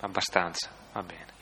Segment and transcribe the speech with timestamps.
[0.00, 1.32] Abbastanza, va bene.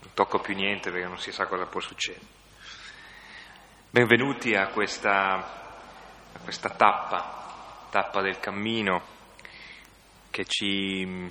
[0.00, 2.24] Non tocco più niente perché non si sa cosa può succedere.
[3.90, 5.34] Benvenuti a questa,
[6.32, 9.02] a questa tappa, tappa del cammino
[10.30, 11.30] che ci,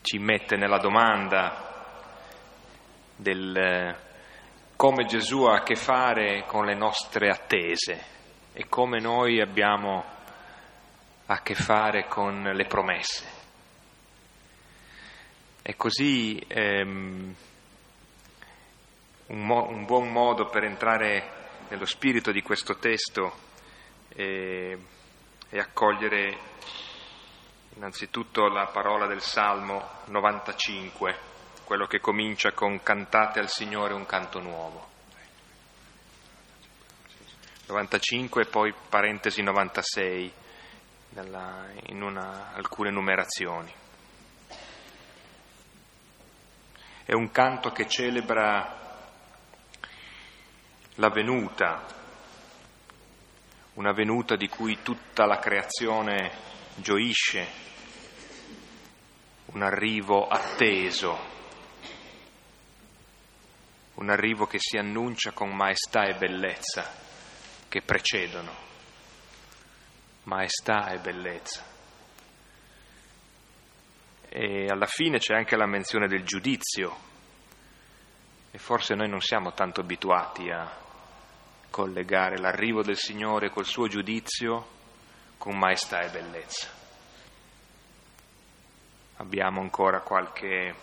[0.00, 1.72] ci mette nella domanda
[3.16, 3.96] del
[4.76, 8.04] come Gesù ha a che fare con le nostre attese
[8.52, 10.04] e come noi abbiamo
[11.26, 13.42] a che fare con le promesse.
[15.62, 17.34] E così ehm,
[19.26, 23.32] un, mo- un, buon modo per entrare nello spirito di questo testo
[24.08, 24.76] è,
[25.48, 26.38] è accogliere
[27.76, 31.18] innanzitutto la parola del Salmo 95,
[31.64, 34.92] quello che comincia con cantate al Signore un canto nuovo.
[37.66, 40.32] 95 e poi parentesi 96
[41.14, 43.72] nella, in una, alcune numerazioni.
[47.04, 48.82] È un canto che celebra
[50.94, 51.84] la venuta,
[53.74, 56.32] una venuta di cui tutta la creazione
[56.76, 57.46] gioisce,
[59.46, 61.32] un arrivo atteso,
[63.94, 66.90] un arrivo che si annuncia con maestà e bellezza
[67.68, 68.73] che precedono,
[70.24, 71.64] maestà e bellezza.
[74.28, 76.96] E alla fine c'è anche la menzione del giudizio
[78.50, 80.82] e forse noi non siamo tanto abituati a
[81.70, 84.68] collegare l'arrivo del Signore col suo giudizio
[85.38, 86.68] con maestà e bellezza.
[89.16, 90.74] Abbiamo ancora qualche,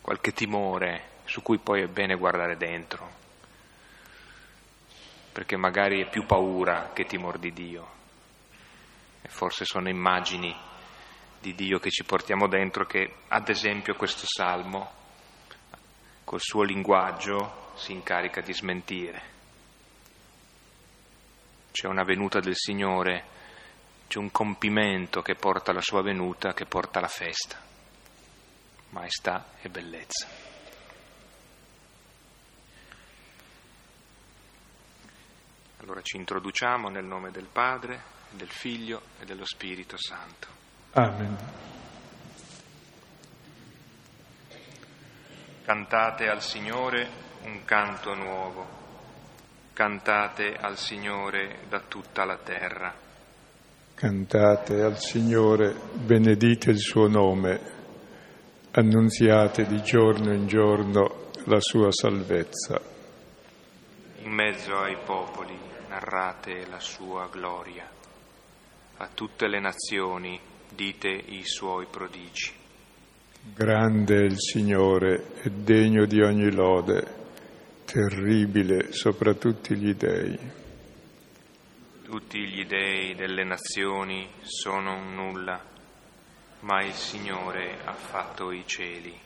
[0.00, 3.22] qualche timore su cui poi è bene guardare dentro,
[5.34, 7.88] perché magari è più paura che timore di Dio
[9.20, 10.54] e forse sono immagini
[11.40, 14.92] di Dio che ci portiamo dentro che ad esempio questo salmo
[16.22, 19.22] col suo linguaggio si incarica di smentire.
[21.72, 23.24] C'è una venuta del Signore,
[24.06, 27.60] c'è un compimento che porta alla sua venuta, che porta alla festa,
[28.90, 30.43] maestà e bellezza.
[35.84, 38.00] Allora ci introduciamo nel nome del Padre,
[38.30, 40.48] del Figlio e dello Spirito Santo.
[40.92, 41.36] Amen.
[45.62, 47.06] Cantate al Signore
[47.42, 48.66] un canto nuovo,
[49.74, 52.94] cantate al Signore da tutta la terra.
[53.92, 57.60] Cantate al Signore, benedite il suo nome,
[58.70, 62.80] annunziate di giorno in giorno la sua salvezza.
[64.22, 67.88] In mezzo ai popoli narrate la sua gloria,
[68.96, 72.52] a tutte le nazioni dite i suoi prodigi.
[73.54, 77.06] Grande è il Signore e degno di ogni lode,
[77.84, 80.36] terribile sopra tutti gli dei.
[82.02, 85.62] Tutti gli dei delle nazioni sono un nulla,
[86.60, 89.16] ma il Signore ha fatto i cieli.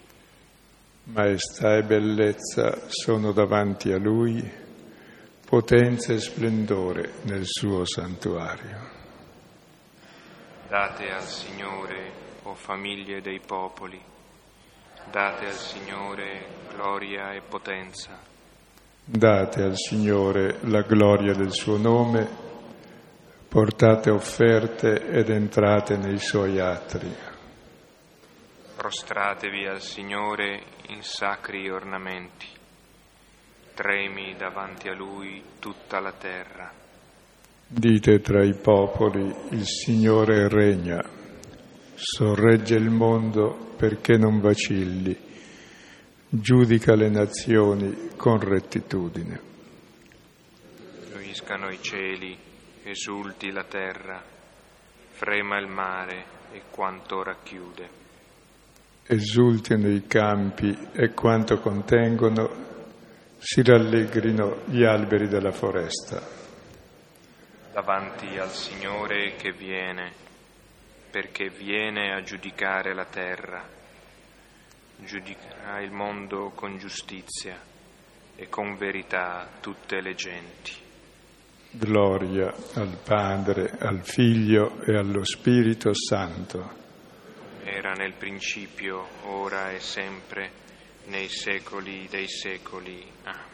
[1.05, 4.67] Maestà e bellezza sono davanti a Lui,
[5.49, 8.97] potenza e splendore nel suo santuario.
[10.69, 13.99] Date al Signore, o famiglie dei popoli,
[15.11, 18.21] date al Signore gloria e potenza.
[19.03, 22.29] Date al Signore la gloria del suo nome,
[23.49, 27.11] portate offerte ed entrate nei suoi atri.
[28.77, 32.49] Prostratevi al Signore in sacri ornamenti,
[33.79, 36.69] tremi davanti a Lui tutta la terra.
[37.65, 41.01] Dite tra i popoli, il Signore regna,
[41.95, 45.17] sorregge il mondo perché non vacilli,
[46.29, 49.41] giudica le nazioni con rettitudine.
[51.13, 52.37] Luiscano i cieli,
[52.83, 54.21] esulti la terra,
[55.11, 57.89] frema il mare e quanto racchiude.
[59.07, 62.67] Esultino i campi e quanto contengono,
[63.39, 66.21] si rallegrino gli alberi della foresta.
[67.73, 70.13] Davanti al Signore che viene,
[71.11, 73.65] perché viene a giudicare la terra,
[74.97, 77.57] giudicherà il mondo con giustizia
[78.35, 80.73] e con verità tutte le genti.
[81.71, 86.77] Gloria al Padre, al Figlio e allo Spirito Santo.
[87.63, 90.51] Era nel principio, ora e sempre,
[91.09, 93.03] nei secoli dei secoli.
[93.25, 93.47] Amen.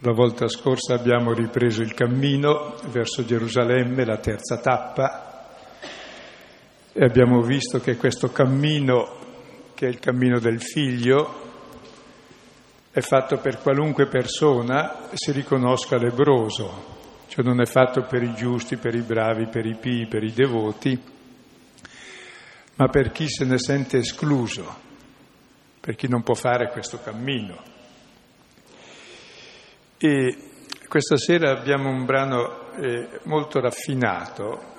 [0.00, 5.48] La volta scorsa abbiamo ripreso il cammino verso Gerusalemme, la terza tappa,
[6.92, 11.44] e abbiamo visto che questo cammino, che è il cammino del figlio,
[12.90, 18.76] è fatto per qualunque persona si riconosca lebroso, cioè non è fatto per i giusti,
[18.76, 20.98] per i bravi, per i pii, per i devoti,
[22.76, 24.84] ma per chi se ne sente escluso,
[25.86, 27.62] per chi non può fare questo cammino.
[29.98, 30.36] E
[30.88, 34.74] questa sera abbiamo un brano eh, molto raffinato,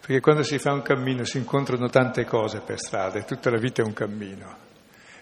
[0.00, 3.82] perché quando si fa un cammino si incontrano tante cose per strada tutta la vita
[3.82, 4.56] è un cammino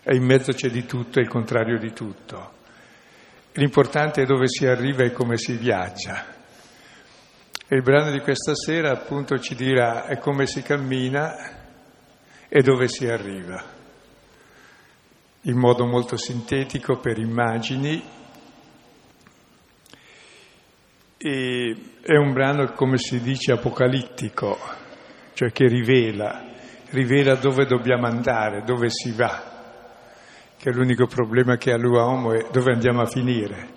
[0.03, 2.53] e in mezzo c'è di tutto e il contrario di tutto.
[3.53, 6.25] L'importante è dove si arriva e come si viaggia.
[7.69, 11.35] E il brano di questa sera appunto ci dirà come si cammina
[12.49, 13.83] e dove si arriva,
[15.45, 18.03] in modo molto sintetico per immagini.
[21.17, 24.59] E è un brano, come si dice, apocalittico,
[25.33, 26.45] cioè che rivela,
[26.91, 29.53] rivela dove dobbiamo andare, dove si va
[30.65, 33.69] che l'unico problema che ha l'uomo è dove andiamo a finire.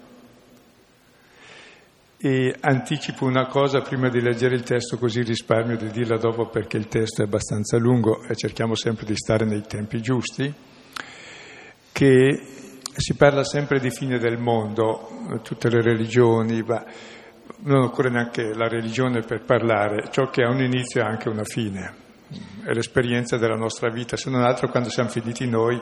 [2.17, 6.77] E anticipo una cosa prima di leggere il testo, così risparmio di dirla dopo perché
[6.77, 10.53] il testo è abbastanza lungo e cerchiamo sempre di stare nei tempi giusti,
[11.97, 12.39] che
[12.95, 16.85] si parla sempre di fine del mondo, tutte le religioni, ma
[17.61, 21.43] non occorre neanche la religione per parlare, ciò che ha un inizio ha anche una
[21.43, 21.91] fine,
[22.63, 25.81] è l'esperienza della nostra vita, se non altro quando siamo finiti noi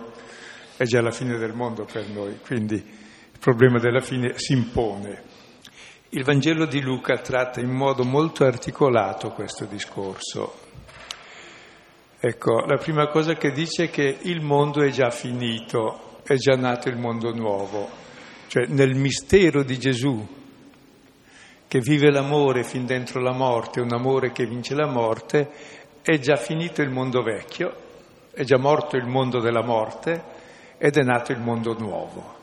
[0.78, 5.22] è già la fine del mondo per noi, quindi il problema della fine si impone.
[6.12, 10.65] Il Vangelo di Luca tratta in modo molto articolato questo discorso.
[12.28, 16.56] Ecco, la prima cosa che dice è che il mondo è già finito, è già
[16.56, 17.88] nato il mondo nuovo,
[18.48, 20.28] cioè nel mistero di Gesù
[21.68, 25.52] che vive l'amore fin dentro la morte, un amore che vince la morte,
[26.02, 27.72] è già finito il mondo vecchio,
[28.34, 30.24] è già morto il mondo della morte
[30.80, 32.34] ed è nato il mondo nuovo.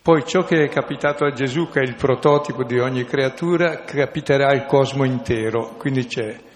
[0.00, 4.48] Poi ciò che è capitato a Gesù, che è il prototipo di ogni creatura, capiterà
[4.48, 5.74] al cosmo intero.
[5.76, 6.52] Quindi c'è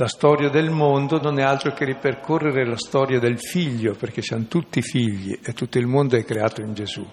[0.00, 4.46] la storia del mondo, non è altro che ripercorrere la storia del figlio, perché siamo
[4.46, 7.06] tutti figli e tutto il mondo è creato in Gesù.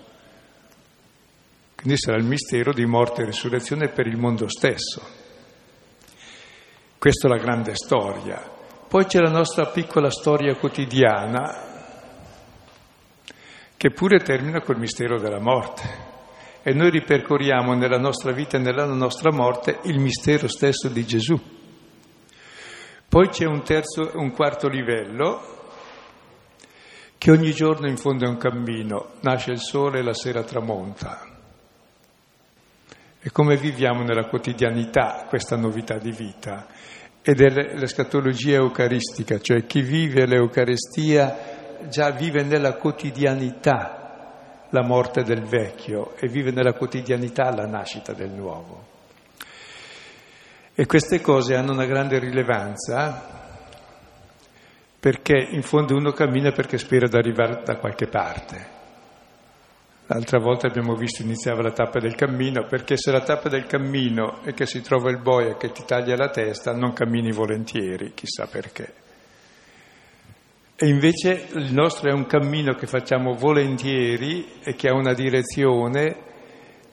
[1.76, 5.02] Quindi sarà il mistero di morte e risurrezione per il mondo stesso.
[6.98, 8.42] Questa è la grande storia.
[8.88, 11.66] Poi c'è la nostra piccola storia quotidiana,
[13.76, 16.06] che pure termina col mistero della morte.
[16.64, 21.57] E noi ripercorriamo nella nostra vita e nella nostra morte il mistero stesso di Gesù.
[23.10, 25.56] Poi c'è un, terzo, un quarto livello
[27.18, 31.36] che ogni giorno in fondo è un cammino, nasce il sole e la sera tramonta.
[33.20, 36.68] E come viviamo nella quotidianità questa novità di vita?
[37.22, 45.44] Ed è l'escatologia eucaristica, cioè chi vive l'Eucaristia già vive nella quotidianità la morte del
[45.44, 48.96] vecchio e vive nella quotidianità la nascita del nuovo.
[50.80, 53.36] E queste cose hanno una grande rilevanza
[55.00, 58.68] perché in fondo uno cammina perché spera di arrivare da qualche parte.
[60.06, 64.44] L'altra volta abbiamo visto iniziava la tappa del cammino, perché se la tappa del cammino
[64.44, 68.46] è che si trova il boia che ti taglia la testa, non cammini volentieri, chissà
[68.46, 68.94] perché.
[70.76, 76.18] E invece il nostro è un cammino che facciamo volentieri e che ha una direzione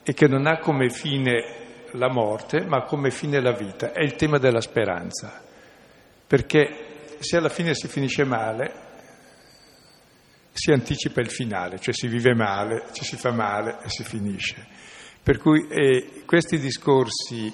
[0.02, 1.63] e che non ha come fine
[1.94, 3.92] la morte, ma come fine la vita.
[3.92, 5.42] È il tema della speranza.
[6.26, 8.82] Perché se alla fine si finisce male,
[10.52, 14.66] si anticipa il finale, cioè si vive male, ci si fa male e si finisce.
[15.22, 17.52] Per cui eh, questi discorsi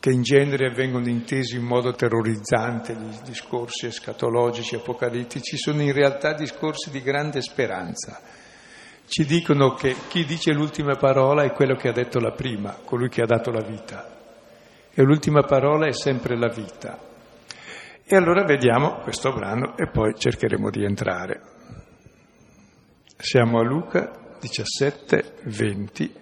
[0.00, 6.34] che in genere vengono intesi in modo terrorizzante, gli discorsi escatologici, apocalittici, sono in realtà
[6.34, 8.20] discorsi di grande speranza.
[9.08, 13.08] Ci dicono che chi dice l'ultima parola è quello che ha detto la prima, colui
[13.08, 14.06] che ha dato la vita.
[14.92, 16.98] E l'ultima parola è sempre la vita.
[18.04, 21.40] E allora vediamo questo brano e poi cercheremo di entrare.
[23.16, 26.14] Siamo a Luca 17, 20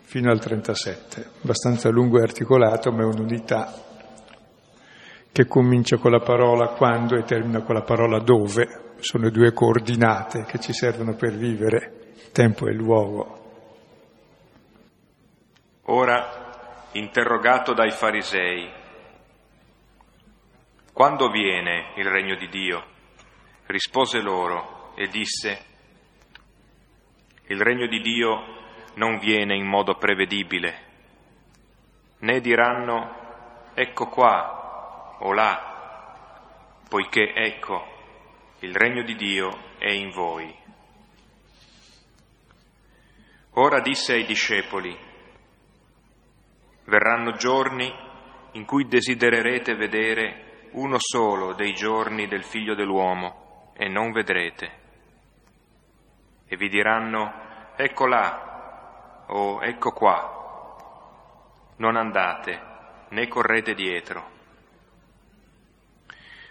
[0.00, 3.74] fino al 37, abbastanza lungo e articolato, ma è un'unità
[5.30, 10.44] che comincia con la parola quando e termina con la parola dove, sono due coordinate
[10.44, 12.01] che ci servono per vivere,
[12.32, 13.40] tempo e luogo.
[15.84, 18.70] Ora, interrogato dai farisei,
[20.92, 22.84] quando viene il regno di Dio?
[23.66, 25.64] Rispose loro e disse,
[27.48, 28.60] il regno di Dio
[28.94, 30.90] non viene in modo prevedibile,
[32.20, 37.86] né diranno ecco qua o là, poiché ecco
[38.60, 40.61] il regno di Dio è in voi.
[43.56, 44.96] Ora disse ai discepoli,
[46.84, 47.92] verranno giorni
[48.52, 54.80] in cui desidererete vedere uno solo dei giorni del figlio dell'uomo e non vedrete.
[56.46, 61.74] E vi diranno, ecco là o ecco qua.
[61.76, 62.60] Non andate
[63.10, 64.30] né correte dietro.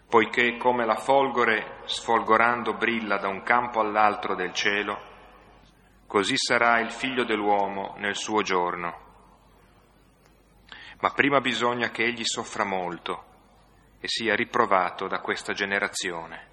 [0.07, 5.10] Poiché come la folgore sfolgorando brilla da un campo all'altro del cielo,
[6.11, 8.99] Così sarà il figlio dell'uomo nel suo giorno.
[10.99, 13.23] Ma prima bisogna che egli soffra molto
[14.01, 16.47] e sia riprovato da questa generazione.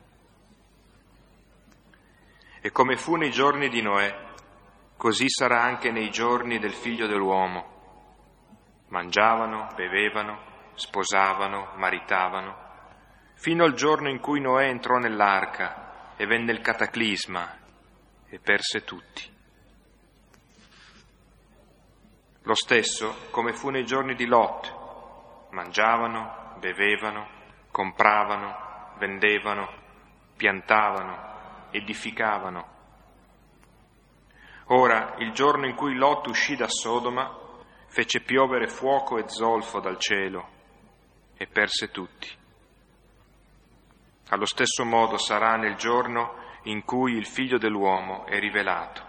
[2.60, 4.26] E come fu nei giorni di Noè,
[4.96, 8.84] così sarà anche nei giorni del figlio dell'uomo.
[8.90, 12.56] Mangiavano, bevevano, sposavano, maritavano,
[13.34, 17.58] fino al giorno in cui Noè entrò nell'arca e venne il cataclisma
[18.28, 19.34] e perse tutti.
[22.48, 25.48] Lo stesso come fu nei giorni di Lot.
[25.50, 27.28] Mangiavano, bevevano,
[27.70, 29.70] compravano, vendevano,
[30.34, 32.66] piantavano, edificavano.
[34.68, 37.38] Ora, il giorno in cui Lot uscì da Sodoma,
[37.88, 40.48] fece piovere fuoco e zolfo dal cielo
[41.36, 42.30] e perse tutti.
[44.30, 49.07] Allo stesso modo sarà nel giorno in cui il figlio dell'uomo è rivelato.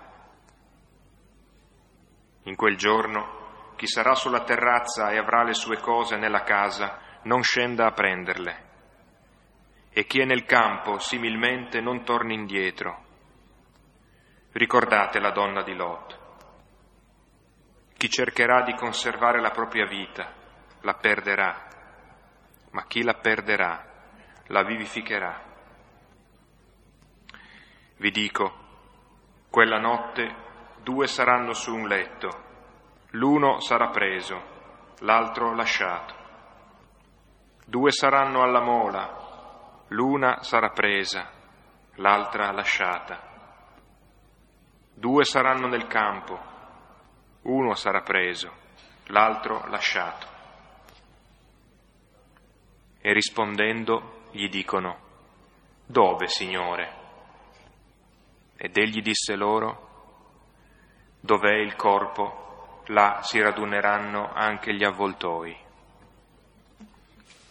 [2.43, 7.41] In quel giorno chi sarà sulla terrazza e avrà le sue cose nella casa non
[7.43, 8.67] scenda a prenderle.
[9.89, 13.05] E chi è nel campo similmente non torni indietro.
[14.51, 16.19] Ricordate la donna di Lot.
[17.97, 20.33] Chi cercherà di conservare la propria vita
[20.81, 21.67] la perderà,
[22.71, 23.85] ma chi la perderà
[24.47, 25.43] la vivificherà.
[27.97, 28.53] Vi dico,
[29.49, 30.47] quella notte
[30.89, 32.29] due saranno su un letto,
[33.11, 34.41] l'uno sarà preso,
[35.01, 36.15] l'altro lasciato.
[37.63, 41.29] Due saranno alla mola, l'una sarà presa,
[41.97, 43.21] l'altra lasciata.
[44.91, 46.39] Due saranno nel campo,
[47.43, 48.51] uno sarà preso,
[49.09, 50.27] l'altro lasciato.
[52.99, 54.97] E rispondendo gli dicono,
[55.85, 56.97] Dove, Signore?
[58.57, 59.88] Ed egli disse loro,
[61.21, 65.55] Dov'è il corpo, là si raduneranno anche gli avvoltoi.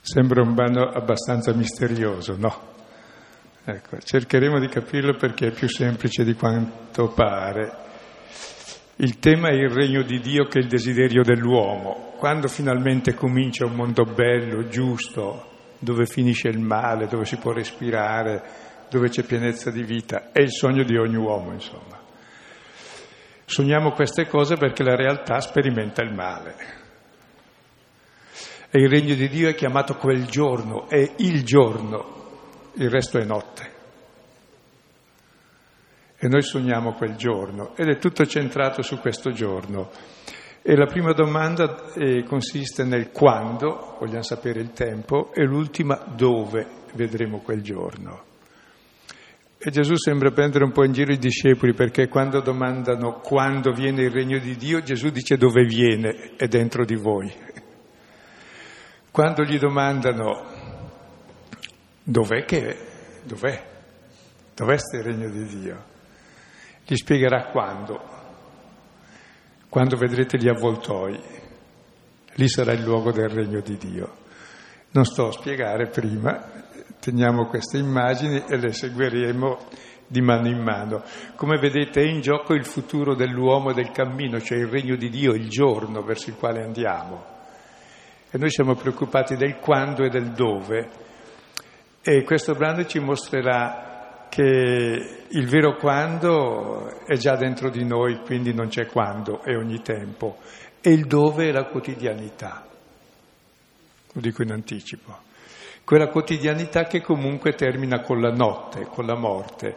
[0.01, 2.77] Sembra un brano abbastanza misterioso, no?
[3.65, 7.87] Ecco, cercheremo di capirlo perché è più semplice di quanto pare.
[8.97, 12.15] Il tema è il regno di Dio che è il desiderio dell'uomo.
[12.17, 15.47] Quando finalmente comincia un mondo bello, giusto,
[15.79, 18.43] dove finisce il male, dove si può respirare,
[18.89, 21.98] dove c'è pienezza di vita, è il sogno di ogni uomo, insomma.
[23.49, 26.55] Sogniamo queste cose perché la realtà sperimenta il male.
[28.71, 33.25] E il regno di Dio è chiamato quel giorno, è il giorno, il resto è
[33.25, 33.73] notte.
[36.19, 39.93] E noi sogniamo quel giorno ed è tutto centrato su questo giorno.
[40.61, 46.67] E la prima domanda eh, consiste nel quando, vogliamo sapere il tempo, e l'ultima dove
[46.93, 48.28] vedremo quel giorno.
[49.61, 54.03] E Gesù sembra prendere un po' in giro i discepoli perché quando domandano quando viene
[54.03, 57.33] il regno di Dio, Gesù dice dove viene, è dentro di voi.
[59.11, 60.45] Quando gli domandano
[62.05, 62.79] dov'è che
[63.25, 63.67] dov'è?
[64.55, 65.85] Dov'è il regno di Dio?
[66.87, 68.01] Gli spiegherà quando.
[69.69, 71.21] Quando vedrete gli avvoltoi,
[72.35, 74.17] lì sarà il luogo del regno di Dio.
[74.93, 76.68] Non sto a spiegare prima,
[77.01, 79.59] teniamo queste immagini e le seguiremo
[80.07, 81.03] di mano in mano.
[81.37, 85.11] Come vedete è in gioco il futuro dell'uomo e del cammino, cioè il regno di
[85.11, 87.37] Dio, il giorno verso il quale andiamo.
[88.31, 90.89] E noi siamo preoccupati del quando e del dove.
[92.03, 98.53] E questo brano ci mostrerà che il vero quando è già dentro di noi, quindi
[98.55, 100.39] non c'è quando, è ogni tempo.
[100.81, 102.67] E il dove è la quotidianità.
[104.13, 105.27] Lo dico in anticipo
[105.89, 109.77] quella quotidianità che comunque termina con la notte, con la morte.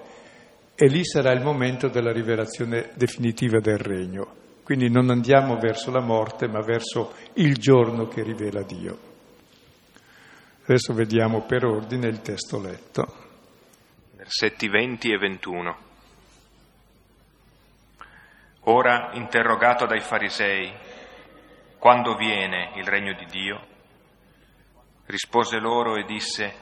[0.76, 4.36] E lì sarà il momento della rivelazione definitiva del regno.
[4.62, 9.00] Quindi non andiamo verso la morte, ma verso il giorno che rivela Dio.
[10.64, 13.08] Adesso vediamo per ordine il testo letto.
[14.18, 15.78] Versetti 20 e 21.
[18.64, 20.74] Ora, interrogato dai farisei,
[21.80, 23.71] quando viene il regno di Dio?
[25.12, 26.54] Rispose loro e disse,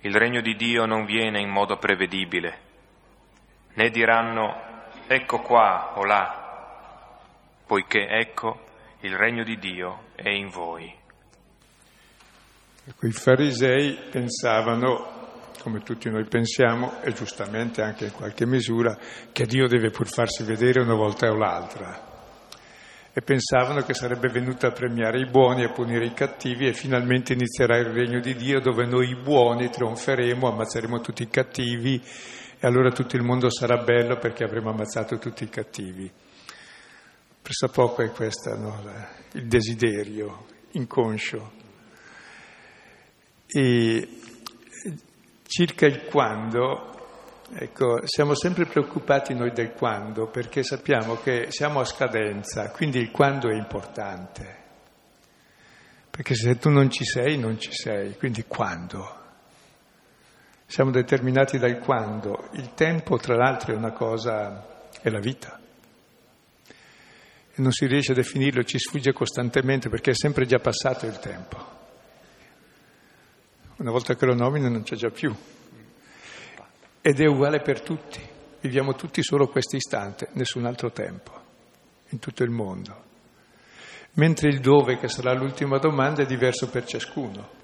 [0.00, 2.58] il regno di Dio non viene in modo prevedibile,
[3.74, 7.20] né diranno, ecco qua o là,
[7.64, 8.58] poiché ecco,
[9.02, 10.92] il regno di Dio è in voi.
[12.86, 15.20] Ecco, I farisei pensavano
[15.60, 18.98] come tutti noi pensiamo, e giustamente anche in qualche misura,
[19.30, 22.11] che Dio deve pur farsi vedere una volta o l'altra.
[23.14, 26.72] E pensavano che sarebbe venuto a premiare i buoni e a punire i cattivi e
[26.72, 32.02] finalmente inizierà il regno di Dio dove noi i buoni trionferemo, ammazzeremo tutti i cattivi
[32.58, 36.10] e allora tutto il mondo sarà bello perché avremo ammazzato tutti i cattivi.
[37.42, 38.82] Presso poco è questo no?
[39.32, 41.60] il desiderio inconscio.
[43.46, 44.08] E
[45.54, 46.91] Circa il quando,
[47.54, 53.10] ecco, siamo sempre preoccupati noi del quando perché sappiamo che siamo a scadenza, quindi il
[53.10, 54.60] quando è importante.
[56.10, 59.20] Perché se tu non ci sei, non ci sei, quindi quando?
[60.66, 62.48] Siamo determinati dal quando.
[62.52, 65.58] Il tempo, tra l'altro, è una cosa, è la vita.
[67.54, 71.18] E non si riesce a definirlo, ci sfugge costantemente perché è sempre già passato il
[71.18, 71.80] tempo.
[73.76, 75.34] Una volta che lo nomino non c'è già più.
[77.04, 78.20] Ed è uguale per tutti.
[78.60, 81.32] Viviamo tutti solo questo istante, nessun altro tempo,
[82.10, 83.10] in tutto il mondo.
[84.12, 87.60] Mentre il dove, che sarà l'ultima domanda, è diverso per ciascuno.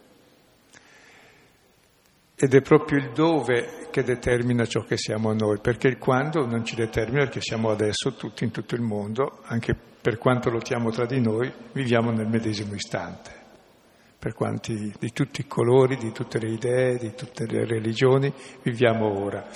[2.34, 6.64] Ed è proprio il dove che determina ciò che siamo noi, perché il quando non
[6.64, 11.06] ci determina perché siamo adesso tutti in tutto il mondo, anche per quanto lottiamo tra
[11.06, 13.37] di noi, viviamo nel medesimo istante
[14.18, 18.32] per quanti di tutti i colori, di tutte le idee, di tutte le religioni
[18.62, 19.46] viviamo ora.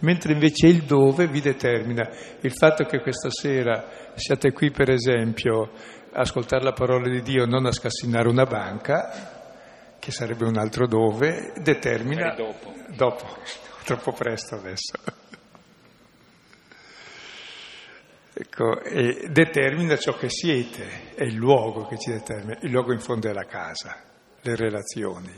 [0.00, 2.08] Mentre invece il dove vi determina
[2.40, 5.70] il fatto che questa sera siate qui, per esempio,
[6.12, 10.86] a ascoltare la parola di Dio, non a scassinare una banca, che sarebbe un altro
[10.86, 12.34] dove, determina...
[12.34, 12.72] dopo.
[12.94, 13.26] Dopo,
[13.84, 15.22] troppo presto adesso.
[18.36, 22.98] Ecco, e determina ciò che siete, è il luogo che ci determina, il luogo in
[22.98, 23.96] fondo è la casa,
[24.40, 25.30] le relazioni.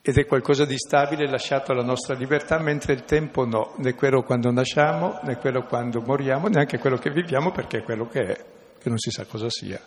[0.00, 4.22] Ed è qualcosa di stabile lasciato alla nostra libertà, mentre il tempo no, né quello
[4.22, 8.44] quando nasciamo, né quello quando moriamo, neanche quello che viviamo, perché è quello che è,
[8.78, 9.78] che non si sa cosa sia.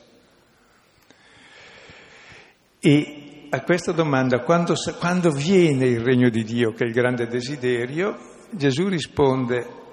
[2.80, 7.26] E a questa domanda, quando, quando viene il regno di Dio, che è il grande
[7.26, 8.16] desiderio,
[8.52, 9.84] Gesù risponde...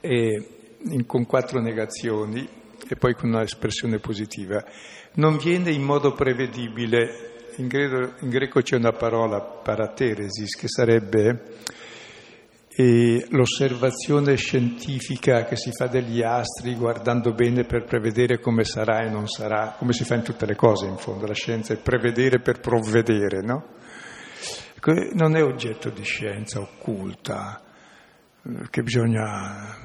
[0.00, 0.52] Eh,
[0.90, 2.48] in, con quattro negazioni
[2.88, 4.64] e poi con una espressione positiva.
[5.14, 11.56] Non viene in modo prevedibile, in greco, in greco c'è una parola parateresis che sarebbe
[12.80, 19.10] eh, l'osservazione scientifica che si fa degli astri guardando bene per prevedere come sarà e
[19.10, 22.40] non sarà, come si fa in tutte le cose in fondo, la scienza è prevedere
[22.40, 23.64] per provvedere, no?
[24.76, 27.60] Ecco, non è oggetto di scienza occulta,
[28.44, 29.76] eh, che bisogna...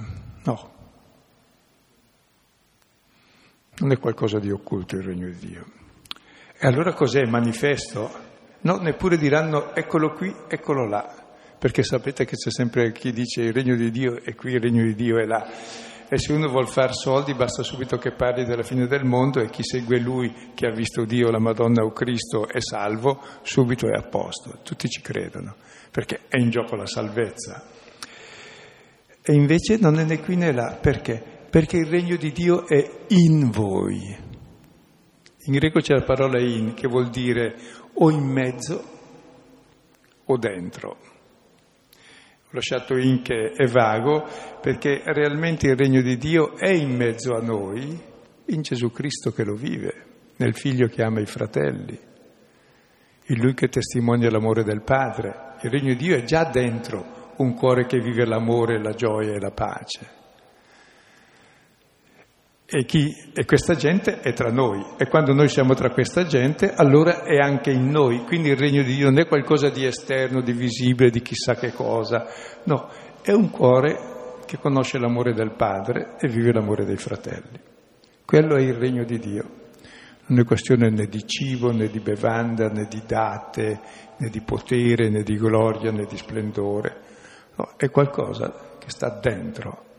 [0.43, 0.83] No,
[3.78, 5.66] non è qualcosa di occulto il regno di Dio.
[6.58, 7.26] E allora cos'è?
[7.26, 8.10] Manifesto?
[8.62, 11.14] No, neppure diranno eccolo qui, eccolo là,
[11.60, 14.84] perché sapete che c'è sempre chi dice il regno di Dio è qui, il regno
[14.84, 15.50] di Dio è là.
[16.08, 19.50] E se uno vuol fare soldi basta subito che parli della fine del mondo e
[19.50, 23.98] chi segue lui che ha visto Dio, la Madonna o Cristo è salvo, subito è
[23.98, 24.60] a posto.
[24.64, 25.56] Tutti ci credono,
[25.90, 27.66] perché è in gioco la salvezza.
[29.22, 31.33] E invece non è né qui né là, perché?
[31.54, 34.02] Perché il regno di Dio è in voi.
[35.46, 37.56] In greco c'è la parola in che vuol dire
[37.94, 38.84] o in mezzo
[40.26, 40.89] o dentro.
[40.89, 44.28] Ho lasciato in che è vago
[44.62, 48.02] perché realmente il regno di Dio è in mezzo a noi,
[48.46, 50.06] in Gesù Cristo che lo vive,
[50.38, 52.00] nel figlio che ama i fratelli,
[53.28, 55.58] in lui che testimonia l'amore del Padre.
[55.62, 59.39] Il regno di Dio è già dentro un cuore che vive l'amore, la gioia e
[59.39, 60.22] la pace.
[62.65, 64.84] E, chi, e, questa gente è tra noi.
[64.97, 68.84] E quando noi siamo tra questa gente allora è anche in noi, quindi il regno
[68.84, 72.26] di Dio non è qualcosa di esterno, di visibile, di chissà che cosa,
[72.63, 72.89] no,
[73.21, 74.12] è un cuore
[74.45, 77.60] che conosce l'amore del Padre e vive l'amore dei fratelli.
[78.26, 79.49] Quello è il regno di Dio,
[80.28, 83.80] non è questione né di cibo, né di bevanda, né di date,
[84.17, 87.02] né di potere, né di gloria, né di splendore,
[87.56, 89.91] no, è qualcosa che sta dentro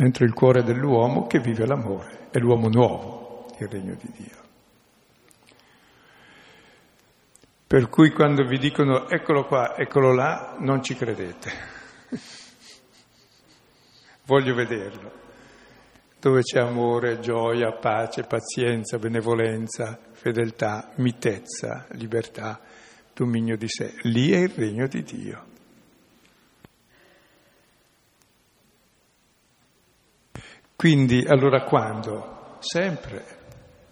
[0.00, 4.38] dentro il cuore dell'uomo che vive l'amore, è l'uomo nuovo, il regno di Dio.
[7.66, 11.52] Per cui quando vi dicono eccolo qua, eccolo là, non ci credete.
[14.24, 15.12] voglio vederlo,
[16.18, 22.58] dove c'è amore, gioia, pace, pazienza, benevolenza, fedeltà, mitezza, libertà,
[23.12, 23.96] dominio di sé.
[24.04, 25.49] Lì è il regno di Dio.
[30.80, 32.56] Quindi, allora quando?
[32.60, 33.22] Sempre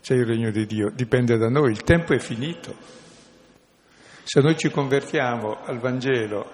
[0.00, 2.74] c'è il regno di Dio, dipende da noi, il tempo è finito.
[4.22, 6.50] Se noi ci convertiamo al Vangelo,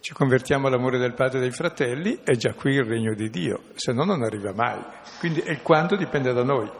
[0.00, 3.62] ci convertiamo all'amore del Padre e dei fratelli, è già qui il regno di Dio,
[3.76, 4.84] se no non arriva mai.
[5.20, 6.70] Quindi il quando dipende da noi,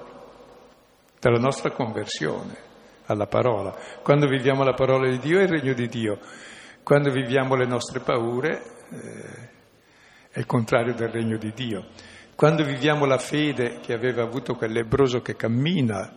[1.18, 2.54] dalla nostra conversione
[3.06, 3.74] alla parola.
[4.02, 6.18] Quando viviamo la parola di Dio è il regno di Dio,
[6.82, 9.48] quando viviamo le nostre paure eh,
[10.28, 11.86] è il contrario del regno di Dio.
[12.36, 16.12] Quando viviamo la fede che aveva avuto quel lebroso che cammina,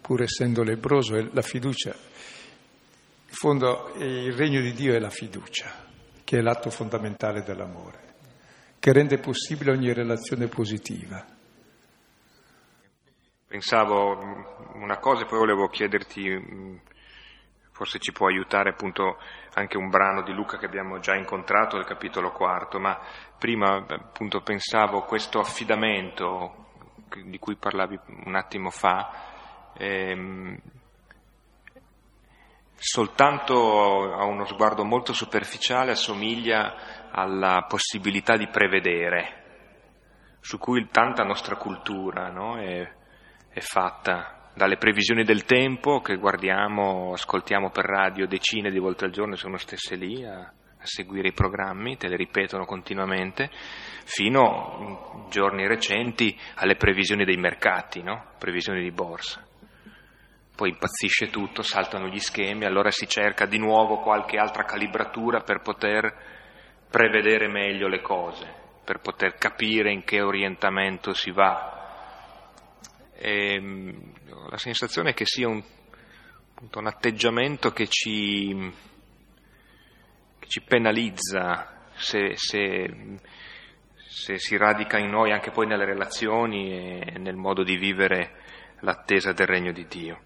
[0.00, 1.90] pur essendo lebroso, è la fiducia.
[1.90, 5.70] In fondo il regno di Dio è la fiducia,
[6.24, 8.14] che è l'atto fondamentale dell'amore,
[8.78, 11.24] che rende possibile ogni relazione positiva.
[13.46, 14.18] Pensavo
[14.74, 16.80] una cosa e poi volevo chiederti,
[17.70, 19.18] forse ci può aiutare appunto
[19.54, 22.98] anche un brano di Luca che abbiamo già incontrato, il capitolo quarto, ma
[23.40, 26.66] prima appunto pensavo questo affidamento
[27.24, 30.56] di cui parlavi un attimo fa, ehm,
[32.76, 41.56] soltanto a uno sguardo molto superficiale assomiglia alla possibilità di prevedere, su cui tanta nostra
[41.56, 42.92] cultura no, è,
[43.48, 44.50] è fatta.
[44.52, 49.56] Dalle previsioni del tempo che guardiamo, ascoltiamo per radio decine di volte al giorno, sono
[49.56, 53.50] stesse lì a, a seguire i programmi, te le ripetono continuamente,
[54.04, 58.32] fino in giorni recenti alle previsioni dei mercati, no?
[58.38, 59.46] previsioni di borsa.
[60.56, 65.60] Poi impazzisce tutto, saltano gli schemi, allora si cerca di nuovo qualche altra calibratura per
[65.60, 66.14] poter
[66.90, 68.52] prevedere meglio le cose,
[68.84, 71.80] per poter capire in che orientamento si va,
[73.22, 74.12] e ehm,
[74.48, 75.62] la sensazione è che sia un,
[76.72, 78.72] un atteggiamento che ci,
[80.50, 83.20] ci penalizza se, se,
[83.94, 88.42] se, si radica in noi anche poi nelle relazioni e nel modo di vivere
[88.80, 90.20] l'attesa del regno di Dio.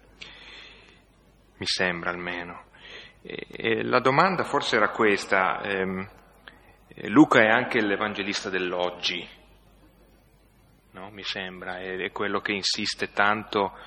[1.57, 2.69] Mi sembra almeno.
[3.21, 5.61] E, e la domanda forse era questa.
[5.61, 6.07] Eh,
[7.09, 9.23] Luca è anche l'evangelista dell'oggi,
[10.93, 11.11] no?
[11.11, 13.77] mi sembra, è, quello che insiste tanto,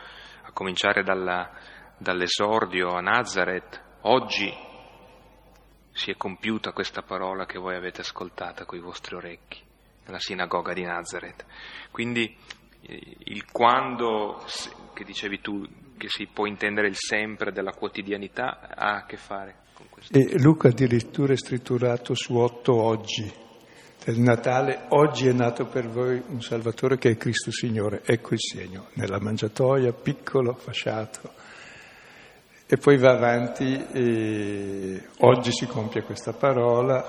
[0.43, 1.51] a cominciare dalla,
[1.99, 3.87] dall'esordio a Nazareth.
[4.03, 4.67] Oggi
[5.99, 9.61] si è compiuta questa parola che voi avete ascoltata i vostri orecchi,
[10.07, 11.45] nella sinagoga di Nazareth.
[11.91, 12.37] Quindi
[12.83, 14.41] eh, il quando,
[14.95, 19.57] che dicevi tu, che si può intendere il sempre della quotidianità, ha a che fare
[19.75, 20.17] con questo.
[20.17, 23.31] E Luca addirittura è scritturato su otto oggi
[24.05, 28.41] del Natale, oggi è nato per voi un Salvatore che è Cristo Signore, ecco il
[28.41, 31.38] segno, nella mangiatoia, piccolo, fasciato.
[32.71, 37.03] E poi va avanti e oggi si compie questa parola,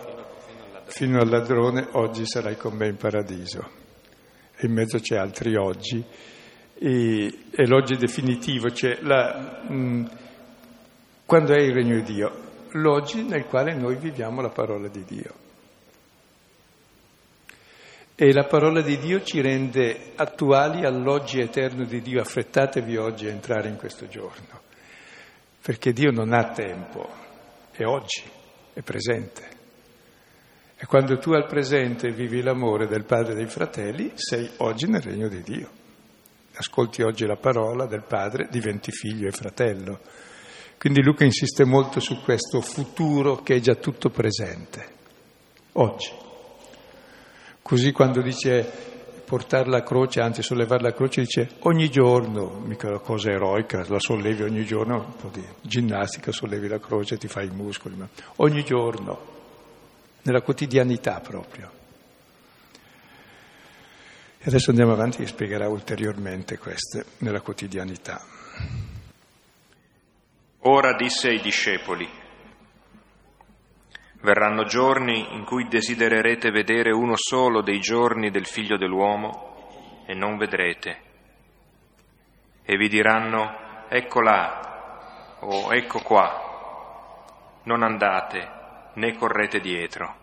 [0.86, 3.70] fino al ladrone, oggi sarai con me in paradiso.
[4.56, 6.02] E in mezzo c'è altri oggi,
[6.76, 10.10] e, e l'oggi definitivo, cioè la, mh,
[11.26, 12.32] quando è il regno di Dio?
[12.72, 15.34] L'oggi nel quale noi viviamo la parola di Dio.
[18.16, 22.22] E la parola di Dio ci rende attuali all'oggi eterno di Dio.
[22.22, 24.62] Affrettatevi oggi a entrare in questo giorno,
[25.62, 27.08] perché Dio non ha tempo,
[27.72, 28.24] è oggi,
[28.74, 29.58] è presente.
[30.78, 35.02] E quando tu al presente vivi l'amore del Padre e dei fratelli, sei oggi nel
[35.02, 35.70] regno di Dio.
[36.56, 40.00] Ascolti oggi la parola del Padre, diventi figlio e fratello.
[40.78, 44.88] Quindi Luca insiste molto su questo futuro che è già tutto presente,
[45.74, 46.12] oggi.
[47.62, 48.89] Così quando dice
[49.30, 54.00] portare la croce, anzi sollevare la croce, dice ogni giorno, mica una cosa eroica, la
[54.00, 58.10] sollevi ogni giorno, un po' di ginnastica, sollevi la croce, ti fai i muscoli, ma
[58.38, 59.20] ogni giorno,
[60.24, 61.70] nella quotidianità proprio.
[64.40, 68.20] E adesso andiamo avanti e spiegherà ulteriormente queste nella quotidianità.
[70.62, 72.10] Ora disse ai discepoli,
[74.22, 80.38] Verranno giorni in cui desidererete vedere uno solo dei giorni del figlio dell'uomo e non
[80.38, 80.98] vedrete.
[82.64, 90.16] E vi diranno, ecco là o ecco qua, non andate né correte dietro.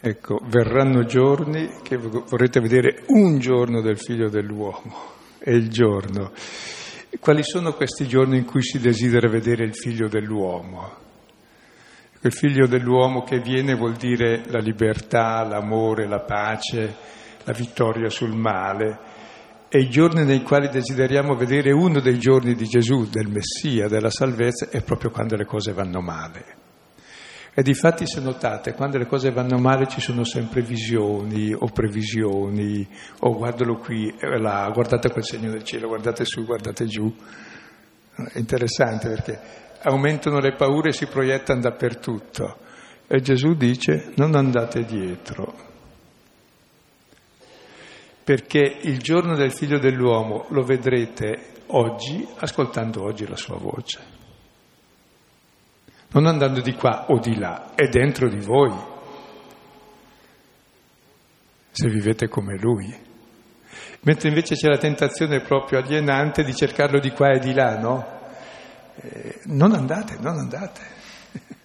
[0.00, 4.96] Ecco, verranno giorni che vorrete vedere un giorno del figlio dell'uomo,
[5.38, 6.32] è il giorno.
[7.20, 11.08] Quali sono questi giorni in cui si desidera vedere il figlio dell'uomo?
[12.22, 16.94] Il figlio dell'uomo che viene vuol dire la libertà, l'amore, la pace,
[17.44, 18.98] la vittoria sul male.
[19.70, 24.10] E i giorni nei quali desideriamo vedere uno dei giorni di Gesù, del Messia, della
[24.10, 26.58] salvezza, è proprio quando le cose vanno male.
[27.54, 32.86] E difatti se notate, quando le cose vanno male ci sono sempre visioni o previsioni,
[33.20, 37.12] o guardalo qui e là, guardate quel segno del cielo, guardate su, guardate giù.
[38.14, 39.40] È interessante perché
[39.82, 42.58] aumentano le paure e si proiettano dappertutto.
[43.06, 45.52] E Gesù dice non andate dietro,
[48.22, 54.18] perché il giorno del figlio dell'uomo lo vedrete oggi ascoltando oggi la sua voce
[56.12, 58.72] non andando di qua o di là, è dentro di voi,
[61.70, 63.08] se vivete come Lui.
[64.02, 68.18] Mentre invece c'è la tentazione proprio alienante di cercarlo di qua e di là, no?
[69.02, 70.80] Eh, non andate, non andate.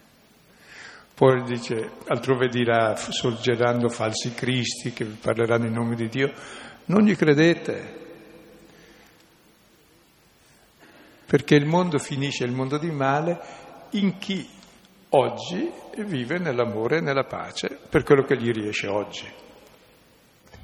[1.14, 6.32] Poi dice, altrove dirà, sorgeranno falsi cristi che vi parleranno in nome di Dio,
[6.86, 8.04] non gli credete,
[11.26, 13.40] perché il mondo finisce, il mondo di male,
[13.92, 14.48] in chi
[15.10, 19.28] oggi vive nell'amore e nella pace per quello che gli riesce oggi.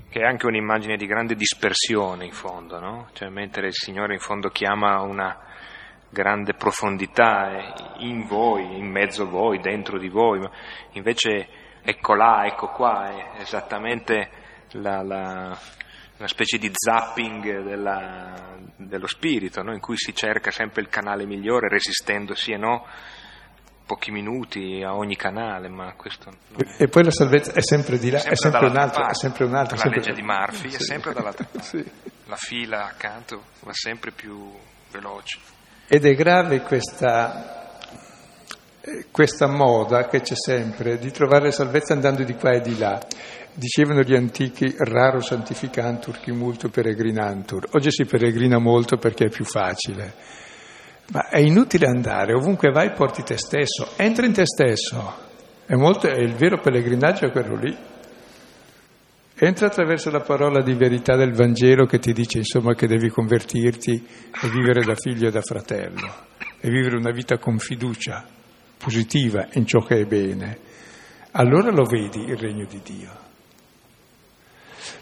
[0.10, 3.10] Che è anche un'immagine di grande dispersione in fondo, no?
[3.14, 5.51] Cioè mentre il Signore in fondo chiama una
[6.12, 10.48] grande profondità in voi, in mezzo a voi, dentro di voi,
[10.92, 11.48] invece
[11.82, 14.30] ecco là, ecco qua, è esattamente
[14.72, 15.58] la, la,
[16.18, 19.74] una specie di zapping della, dello spirito, no?
[19.74, 22.86] in cui si cerca sempre il canale migliore, resistendo sì e no
[23.86, 26.32] pochi minuti a ogni canale, ma questo...
[26.78, 29.12] E poi la salvezza è sempre di là, è sempre un'altra, parte.
[29.12, 29.76] è sempre un'altra.
[29.76, 30.00] La sempre...
[30.00, 30.76] legge di Murphy sì.
[30.76, 31.62] è sempre dall'altra parte.
[31.68, 31.92] sì.
[32.28, 34.50] La fila accanto va sempre più
[34.92, 35.40] veloce.
[35.94, 37.76] Ed è grave questa,
[39.12, 42.98] questa moda che c'è sempre di trovare salvezza andando di qua e di là.
[43.54, 47.68] Dicevano gli antichi, raro santificantur chi multo peregrinantur.
[47.74, 50.40] Oggi si peregrina molto perché è più facile
[51.12, 55.30] ma è inutile andare, ovunque vai porti te stesso, entra in te stesso.
[55.66, 57.78] È, molto, è il vero pellegrinaggio è quello lì.
[59.44, 64.08] Entra attraverso la parola di verità del Vangelo che ti dice insomma che devi convertirti
[64.40, 66.14] e vivere da figlio e da fratello
[66.60, 68.24] e vivere una vita con fiducia
[68.78, 70.60] positiva in ciò che è bene.
[71.32, 73.10] Allora lo vedi il regno di Dio.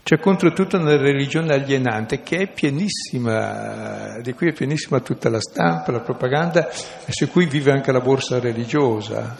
[0.03, 5.41] C'è contro tutto una religione alienante che è pienissima, di cui è pienissima tutta la
[5.41, 9.37] stampa, la propaganda e su cui vive anche la borsa religiosa,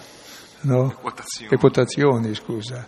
[0.63, 0.87] no?
[0.87, 1.51] Le quotazioni.
[1.51, 2.87] Le quotazioni, scusa.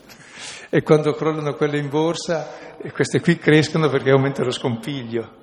[0.70, 5.40] E quando crollano quelle in borsa, queste qui crescono perché aumenta lo scompiglio.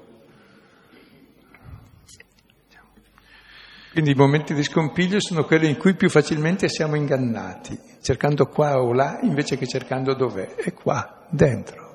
[3.93, 8.81] Quindi i momenti di scompiglio sono quelli in cui più facilmente siamo ingannati, cercando qua
[8.81, 10.55] o là invece che cercando dov'è.
[10.55, 11.89] È qua, dentro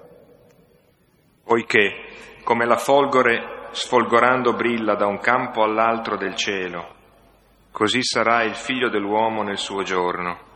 [1.43, 1.91] poiché
[2.43, 6.95] come la folgore sfolgorando brilla da un campo all'altro del cielo,
[7.71, 10.51] così sarà il figlio dell'uomo nel suo giorno.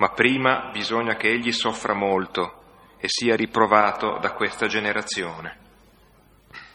[0.00, 5.56] Ma prima bisogna che egli soffra molto e sia riprovato da questa generazione.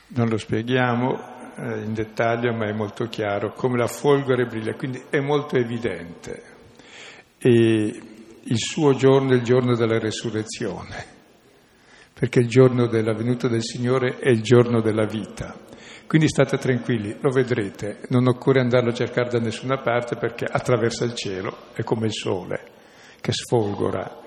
[0.10, 5.04] Non lo spieghiamo eh, in dettaglio, ma è molto chiaro, come la folgore brilla, quindi
[5.10, 6.44] è molto evidente.
[7.40, 8.02] E
[8.44, 11.14] il suo giorno è il giorno della resurrezione
[12.14, 15.54] perché il giorno della venuta del Signore è il giorno della vita.
[16.06, 21.04] Quindi state tranquilli, lo vedrete, non occorre andarlo a cercare da nessuna parte perché attraversa
[21.06, 22.74] il cielo, è come il sole
[23.26, 24.22] che sfolgora.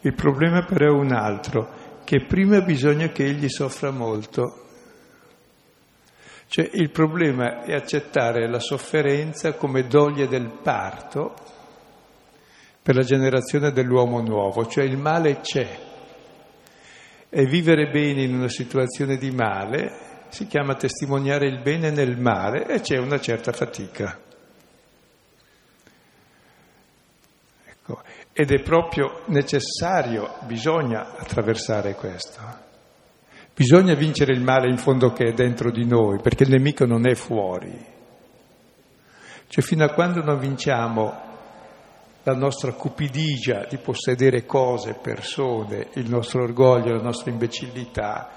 [0.00, 4.62] Il problema però è un altro, che prima bisogna che egli soffra molto.
[6.48, 11.34] Cioè il problema è accettare la sofferenza come doglia del parto
[12.82, 15.78] per la generazione dell'uomo nuovo, cioè il male c'è,
[17.30, 22.66] e vivere bene in una situazione di male si chiama testimoniare il bene nel male
[22.66, 24.18] e c'è una certa fatica.
[27.64, 28.02] Ecco.
[28.36, 32.40] Ed è proprio necessario, bisogna attraversare questo.
[33.54, 37.06] Bisogna vincere il male in fondo che è dentro di noi, perché il nemico non
[37.06, 37.72] è fuori.
[39.46, 41.32] Cioè fino a quando non vinciamo
[42.24, 48.32] la nostra cupidigia di possedere cose, persone, il nostro orgoglio, la nostra imbecillità,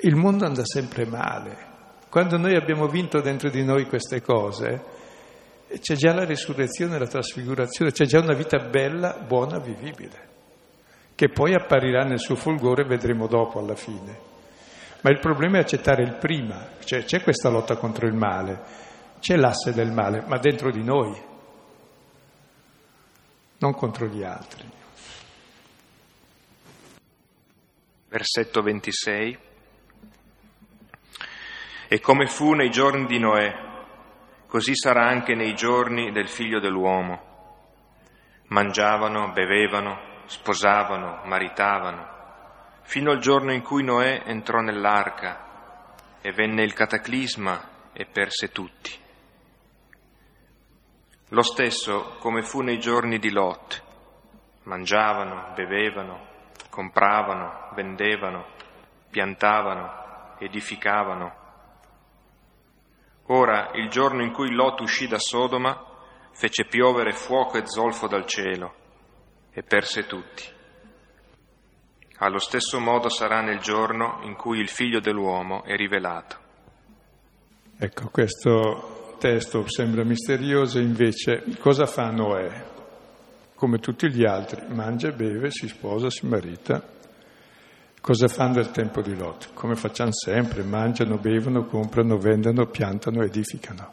[0.00, 1.74] il mondo anda sempre male.
[2.08, 4.82] Quando noi abbiamo vinto dentro di noi queste cose,
[5.80, 10.28] c'è già la risurrezione, la trasfigurazione, c'è già una vita bella, buona, vivibile,
[11.14, 14.34] che poi apparirà nel suo fulgore, vedremo dopo alla fine.
[15.02, 18.62] Ma il problema è accettare il prima, cioè c'è questa lotta contro il male,
[19.20, 21.20] c'è l'asse del male, ma dentro di noi
[23.58, 24.64] non contro gli altri.
[28.08, 29.38] Versetto 26.
[31.88, 33.65] E come fu nei giorni di Noè,
[34.46, 37.34] così sarà anche nei giorni del figlio dell'uomo.
[38.48, 42.08] Mangiavano, bevevano, sposavano, maritavano,
[42.82, 48.92] fino al giorno in cui Noè entrò nell'arca e venne il cataclisma e perse tutti.
[51.30, 53.82] Lo stesso come fu nei giorni di Lot.
[54.62, 56.26] Mangiavano, bevevano,
[56.70, 58.46] compravano, vendevano,
[59.10, 61.44] piantavano, edificavano
[63.28, 65.84] Ora, il giorno in cui Lot uscì da Sodoma,
[66.32, 68.74] fece piovere fuoco e zolfo dal cielo
[69.50, 70.44] e perse tutti.
[72.18, 76.44] Allo stesso modo sarà nel giorno in cui il figlio dell'uomo è rivelato.
[77.78, 82.64] Ecco, questo testo sembra misterioso, invece cosa fa Noè?
[83.54, 86.95] Come tutti gli altri, mangia, beve, si sposa, si marita
[88.06, 89.48] Cosa fanno nel tempo di Lot?
[89.52, 93.92] Come facciamo sempre, mangiano, bevono, comprano, vendono, piantano, edificano.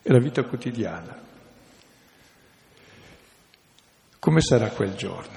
[0.00, 1.20] È la vita quotidiana.
[4.20, 5.36] Come sarà quel giorno?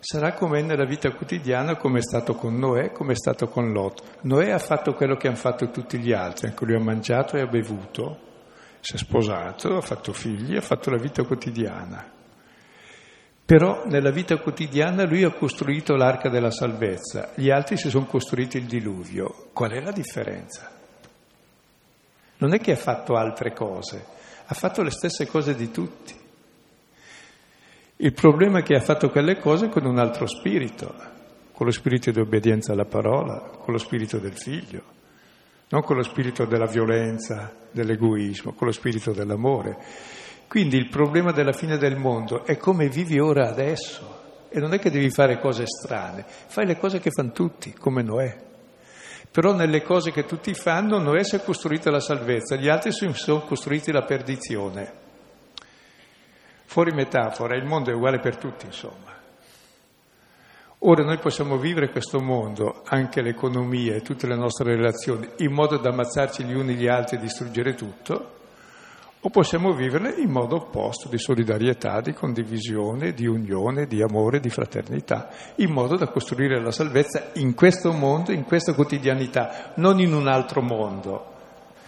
[0.00, 4.18] Sarà come nella vita quotidiana, come è stato con Noè, come è stato con Lot.
[4.24, 7.40] Noè ha fatto quello che hanno fatto tutti gli altri, anche lui ha mangiato e
[7.40, 8.18] ha bevuto,
[8.80, 12.16] si è sposato, ha fatto figli, ha fatto la vita quotidiana.
[13.48, 18.58] Però nella vita quotidiana lui ha costruito l'arca della salvezza, gli altri si sono costruiti
[18.58, 19.48] il diluvio.
[19.54, 20.70] Qual è la differenza?
[22.36, 24.04] Non è che ha fatto altre cose,
[24.44, 26.14] ha fatto le stesse cose di tutti.
[27.96, 30.94] Il problema è che ha fatto quelle cose con un altro spirito,
[31.50, 34.82] con lo spirito di obbedienza alla parola, con lo spirito del figlio,
[35.70, 39.78] non con lo spirito della violenza, dell'egoismo, con lo spirito dell'amore.
[40.48, 44.78] Quindi il problema della fine del mondo è come vivi ora adesso e non è
[44.78, 48.46] che devi fare cose strane, fai le cose che fanno tutti, come Noè.
[49.30, 53.06] Però nelle cose che tutti fanno Noè si è costruita la salvezza, gli altri si
[53.12, 54.92] sono costruiti la perdizione.
[56.64, 59.16] Fuori metafora, il mondo è uguale per tutti, insomma.
[60.82, 65.76] Ora noi possiamo vivere questo mondo, anche l'economia e tutte le nostre relazioni, in modo
[65.76, 68.37] da ammazzarci gli uni gli altri e distruggere tutto,
[69.20, 74.48] o possiamo viverle in modo opposto, di solidarietà, di condivisione, di unione, di amore, di
[74.48, 80.12] fraternità, in modo da costruire la salvezza in questo mondo, in questa quotidianità, non in
[80.12, 81.34] un altro mondo.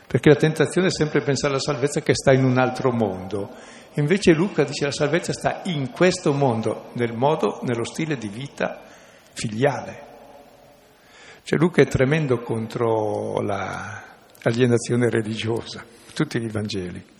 [0.09, 3.51] Perché la tentazione è sempre pensare alla salvezza che sta in un altro mondo.
[3.95, 8.83] Invece Luca dice la salvezza sta in questo mondo, nel modo, nello stile di vita
[9.33, 10.09] filiale.
[11.45, 17.19] Cioè Luca è tremendo contro l'alienazione religiosa, tutti i Vangeli.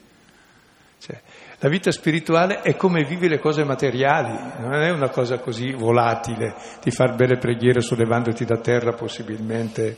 [1.01, 1.19] Cioè,
[1.61, 6.55] la vita spirituale è come vivi le cose materiali, non è una cosa così volatile
[6.83, 9.97] di far belle preghiere sollevandoti da terra possibilmente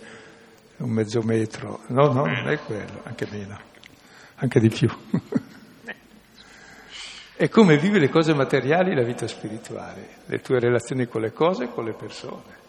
[0.77, 1.81] un mezzo metro.
[1.89, 3.59] No, no, non è quello, anche meno,
[4.37, 4.89] anche di più.
[7.35, 11.65] è come vivi le cose materiali la vita spirituale, le tue relazioni con le cose
[11.65, 12.61] e con le persone.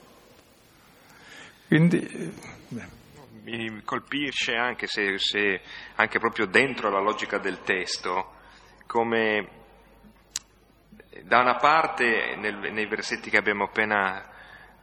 [1.67, 2.33] Quindi...
[2.69, 3.01] Beh
[3.43, 5.61] mi colpisce anche se, se,
[5.95, 8.35] anche proprio dentro la logica del testo,
[8.87, 9.61] come
[11.23, 14.29] da una parte nel, nei versetti che abbiamo appena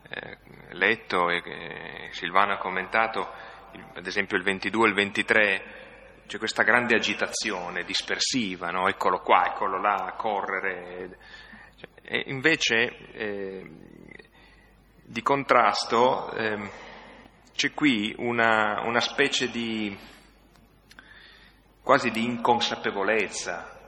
[0.09, 0.39] eh,
[0.73, 3.29] letto e che Silvano ha commentato,
[3.95, 5.63] ad esempio il 22 e il 23,
[6.27, 8.89] c'è questa grande agitazione dispersiva, no?
[8.89, 11.19] eccolo qua, eccolo là, correre.
[12.03, 13.71] E invece eh,
[15.03, 16.89] di contrasto eh,
[17.61, 19.95] c'è qui una, una specie di
[21.83, 23.79] quasi di inconsapevolezza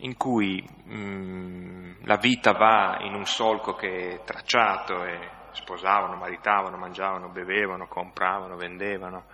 [0.00, 6.16] in cui mh, mm, la vita va in un solco che è tracciato e sposavano,
[6.16, 9.24] maritavano, mangiavano, bevevano, compravano, vendevano.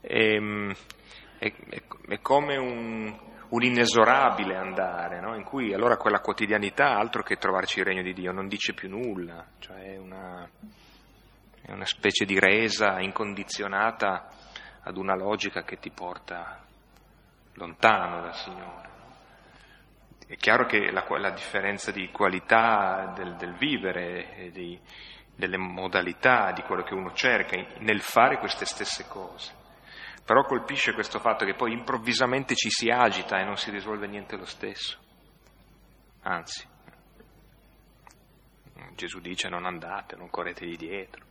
[0.00, 0.70] E, mh, mm,
[1.36, 1.52] è,
[2.10, 5.34] è, come un, un inesorabile andare, no?
[5.34, 8.88] in cui allora quella quotidianità, altro che trovarci il regno di Dio, non dice più
[8.88, 10.48] nulla, cioè una,
[11.62, 14.28] è una specie di resa incondizionata
[14.82, 16.64] ad una logica che ti porta
[17.54, 18.88] lontano dal Signore.
[20.26, 24.80] È chiaro che la, la differenza di qualità del, del vivere e di,
[25.34, 29.58] delle modalità di quello che uno cerca nel fare queste stesse cose.
[30.24, 34.36] Però colpisce questo fatto che poi improvvisamente ci si agita e non si risolve niente
[34.36, 34.98] lo stesso.
[36.22, 36.64] Anzi,
[38.94, 41.29] Gesù dice non andate, non corretegli dietro.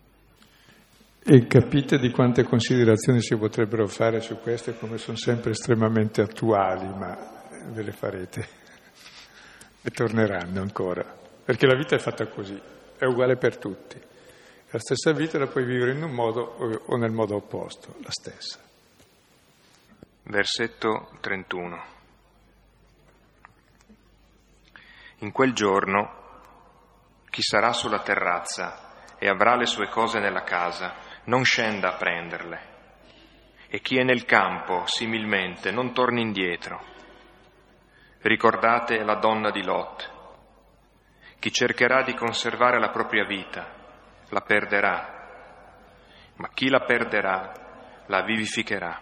[1.22, 6.22] E capite di quante considerazioni si potrebbero fare su questo e come sono sempre estremamente
[6.22, 7.17] attuali, ma
[7.72, 8.47] ve le farete.
[9.82, 11.03] e torneranno ancora,
[11.43, 12.59] perché la vita è fatta così,
[12.97, 13.99] è uguale per tutti.
[14.72, 16.41] La stessa vita la puoi vivere in un modo
[16.86, 18.59] o nel modo opposto, la stessa.
[20.24, 21.84] Versetto 31.
[25.20, 26.17] In quel giorno
[27.30, 30.93] chi sarà sulla terrazza e avrà le sue cose nella casa,
[31.26, 32.59] non scenda a prenderle.
[33.67, 36.82] E chi è nel campo, similmente, non torni indietro.
[38.22, 40.11] Ricordate la donna di Lot.
[41.39, 43.67] Chi cercherà di conservare la propria vita,
[44.30, 45.20] la perderà,
[46.36, 49.01] ma chi la perderà, la vivificherà.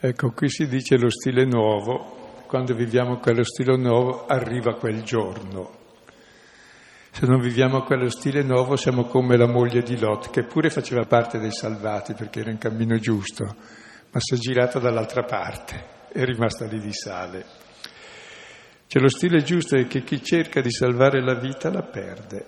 [0.00, 5.77] Ecco, qui si dice lo stile nuovo, quando viviamo quello stile nuovo arriva quel giorno.
[7.18, 11.04] Se non viviamo quello stile nuovo siamo come la moglie di Lot, che pure faceva
[11.04, 16.22] parte dei salvati perché era in cammino giusto, ma si è girata dall'altra parte, è
[16.22, 17.44] rimasta lì di sale.
[18.86, 22.46] Cioè lo stile giusto è che chi cerca di salvare la vita la perde,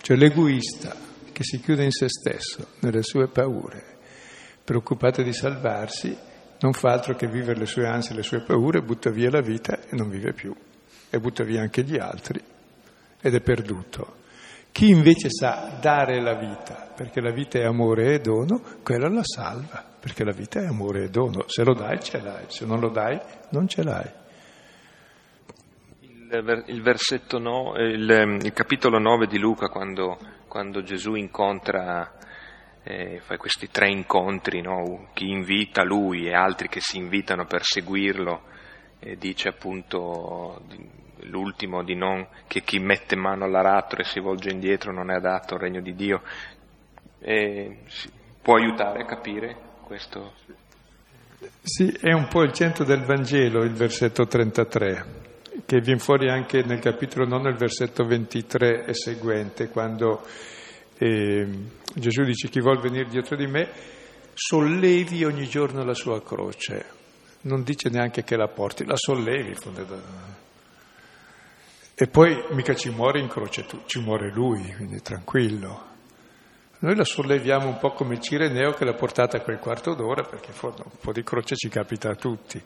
[0.00, 0.92] cioè l'egoista
[1.30, 3.98] che si chiude in se stesso, nelle sue paure,
[4.64, 6.18] preoccupato di salvarsi,
[6.58, 9.78] non fa altro che vivere le sue ansie, le sue paure, butta via la vita
[9.82, 10.52] e non vive più,
[11.08, 12.42] e butta via anche gli altri
[13.24, 14.16] ed è perduto.
[14.70, 19.22] Chi invece sa dare la vita, perché la vita è amore e dono, quello la
[19.24, 21.44] salva, perché la vita è amore e dono.
[21.46, 23.18] Se lo dai, ce l'hai, se non lo dai,
[23.50, 24.10] non ce l'hai.
[26.00, 32.12] Il, il versetto no, il, il, capitolo 9 di Luca, quando, quando Gesù incontra,
[32.82, 35.08] eh, fa questi tre incontri, no?
[35.14, 38.42] chi invita lui e altri che si invitano per seguirlo,
[38.98, 40.60] e dice appunto
[41.24, 45.54] l'ultimo di non che chi mette mano all'aratro e si volge indietro non è adatto
[45.54, 46.22] al regno di Dio.
[47.20, 47.78] E
[48.42, 50.32] può aiutare a capire questo?
[51.62, 55.04] Sì, è un po' il centro del Vangelo il versetto 33,
[55.66, 60.22] che viene fuori anche nel capitolo 9, il versetto 23 e seguente, quando
[60.98, 61.46] eh,
[61.94, 63.68] Gesù dice chi vuol venire dietro di me
[64.34, 67.02] sollevi ogni giorno la sua croce.
[67.42, 69.54] Non dice neanche che la porti, la sollevi.
[71.96, 75.92] E poi mica ci muore in croce ci muore lui, quindi tranquillo.
[76.80, 80.90] Noi la solleviamo un po' come Cireneo che l'ha portata quel quarto d'ora, perché un
[81.00, 82.60] po' di croce ci capita a tutti.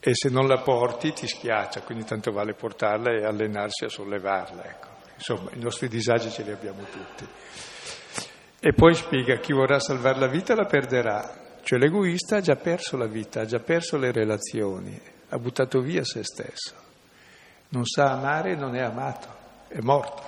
[0.00, 4.64] E se non la porti ti schiaccia, quindi tanto vale portarla e allenarsi a sollevarla.
[4.64, 4.88] Ecco.
[5.14, 7.26] Insomma, i nostri disagi ce li abbiamo tutti.
[8.58, 11.58] E poi spiega, chi vorrà salvare la vita la perderà.
[11.62, 16.02] Cioè l'egoista ha già perso la vita, ha già perso le relazioni, ha buttato via
[16.02, 16.86] se stesso
[17.70, 19.28] non sa amare non è amato,
[19.68, 20.22] è morto.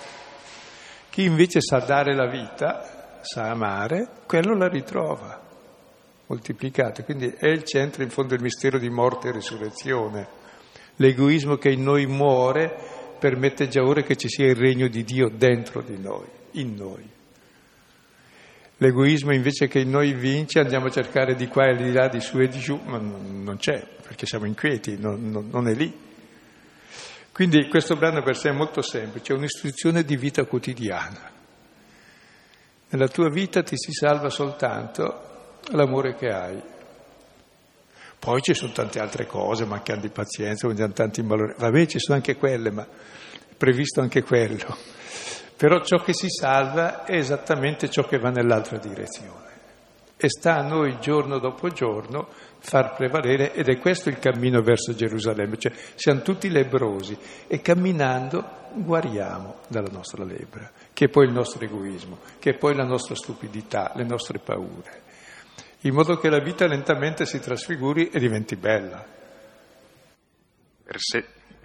[1.10, 5.40] Chi invece sa dare la vita, sa amare, quello la ritrova,
[6.26, 7.02] moltiplicata.
[7.02, 10.28] Quindi è il centro, in fondo, del mistero di morte e risurrezione.
[10.96, 12.76] L'egoismo che in noi muore
[13.18, 17.08] permette già ora che ci sia il regno di Dio dentro di noi, in noi.
[18.76, 22.20] L'egoismo invece che in noi vince andiamo a cercare di qua e di là, di
[22.20, 26.08] su e di giù, ma non c'è, perché siamo inquieti, non, non, non è lì.
[27.40, 31.30] Quindi questo brano per sé è molto semplice, è un'istruzione di vita quotidiana.
[32.90, 36.62] Nella tua vita ti si salva soltanto l'amore che hai.
[38.18, 41.54] Poi ci sono tante altre cose, mancando di pazienza, mangiano tanti malori.
[41.56, 44.76] Vabbè, ci sono anche quelle, ma è previsto anche quello.
[45.56, 49.48] Però ciò che si salva è esattamente ciò che va nell'altra direzione.
[50.14, 52.28] E sta a noi giorno dopo giorno
[52.60, 58.68] far prevalere, ed è questo il cammino verso Gerusalemme, cioè siamo tutti lebrosi e camminando
[58.72, 63.14] guariamo dalla nostra lebbra, che è poi il nostro egoismo, che è poi la nostra
[63.14, 65.02] stupidità, le nostre paure,
[65.80, 69.04] in modo che la vita lentamente si trasfiguri e diventi bella.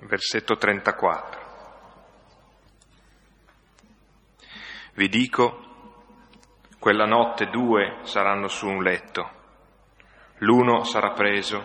[0.08, 1.44] Versetto 34.
[4.94, 5.60] Vi dico
[6.80, 9.30] quella notte due saranno su un letto,
[10.40, 11.64] l'uno sarà preso,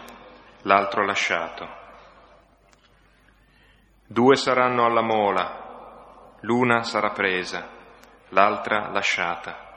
[0.63, 1.79] l'altro lasciato.
[4.07, 7.69] Due saranno alla mola, l'una sarà presa,
[8.29, 9.69] l'altra lasciata.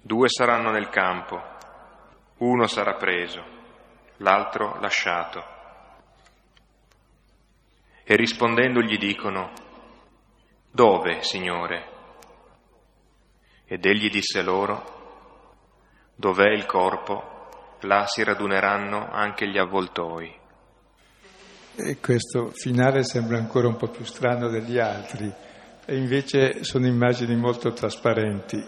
[0.00, 1.40] Due saranno nel campo,
[2.38, 3.44] uno sarà preso,
[4.16, 5.56] l'altro lasciato.
[8.04, 9.52] E rispondendo gli dicono,
[10.70, 11.96] Dove, Signore?
[13.66, 14.97] Ed egli disse loro,
[16.18, 20.36] dov'è il corpo, là si raduneranno anche gli avvoltoi.
[21.76, 25.32] E questo finale sembra ancora un po' più strano degli altri,
[25.84, 28.60] e invece sono immagini molto trasparenti.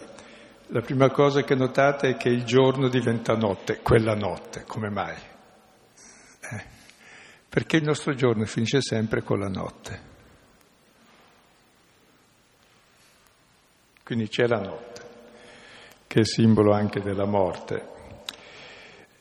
[0.69, 5.17] La prima cosa che notate è che il giorno diventa notte, quella notte, come mai?
[6.53, 6.65] Eh.
[7.49, 10.09] Perché il nostro giorno finisce sempre con la notte.
[14.05, 14.90] Quindi c'è la notte,
[16.11, 17.87] che è simbolo anche della morte.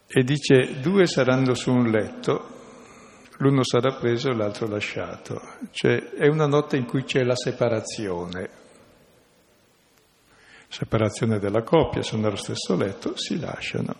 [0.07, 2.47] E dice, due saranno su un letto,
[3.37, 5.39] l'uno sarà preso e l'altro lasciato.
[5.69, 8.49] Cioè è una notte in cui c'è la separazione.
[10.67, 13.93] Separazione della coppia, sono nello stesso letto, si lasciano.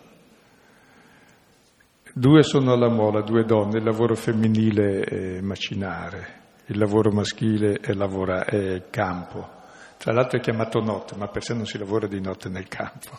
[2.12, 7.92] Due sono alla mola, due donne, il lavoro femminile è macinare, il lavoro maschile è,
[7.92, 9.58] lavora, è campo.
[10.00, 13.10] Tra l'altro è chiamato notte, ma per sé non si lavora di notte nel campo.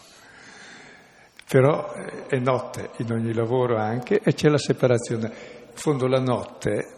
[1.47, 5.27] Però è notte in ogni lavoro anche e c'è la separazione.
[5.27, 6.95] In fondo la notte,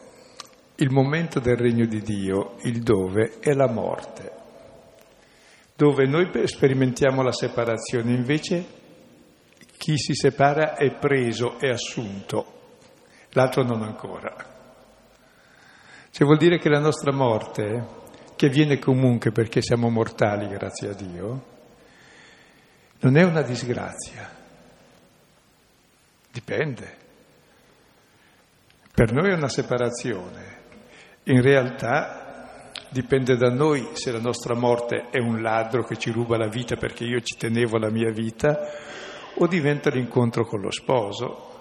[0.75, 4.31] il momento del regno di Dio, il dove, è la morte.
[5.75, 8.65] Dove noi sperimentiamo la separazione, invece
[9.75, 12.77] chi si separa è preso, è assunto,
[13.31, 14.33] l'altro non ancora.
[16.09, 18.01] Cioè vuol dire che la nostra morte,
[18.43, 21.43] che viene comunque perché siamo mortali, grazie a Dio,
[22.99, 24.29] non è una disgrazia.
[26.29, 26.97] Dipende.
[28.93, 30.57] Per noi è una separazione.
[31.23, 36.35] In realtà dipende da noi se la nostra morte è un ladro che ci ruba
[36.35, 38.59] la vita perché io ci tenevo la mia vita
[39.35, 41.51] o diventa l'incontro con lo sposo,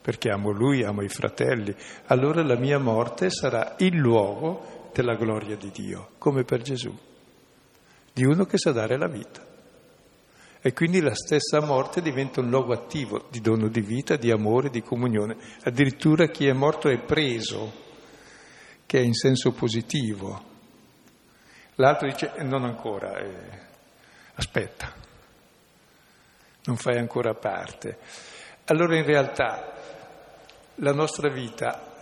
[0.00, 1.74] perché amo lui, amo i fratelli,
[2.06, 6.96] allora la mia morte sarà il luogo della gloria di Dio, come per Gesù,
[8.12, 9.46] di uno che sa dare la vita.
[10.60, 14.70] E quindi la stessa morte diventa un luogo attivo di dono di vita, di amore,
[14.70, 15.36] di comunione.
[15.62, 17.72] Addirittura chi è morto è preso,
[18.84, 20.42] che è in senso positivo.
[21.76, 23.66] L'altro dice eh, non ancora, eh,
[24.34, 25.06] aspetta
[26.68, 27.98] non fai ancora parte.
[28.66, 29.72] Allora in realtà
[30.76, 31.96] la nostra vita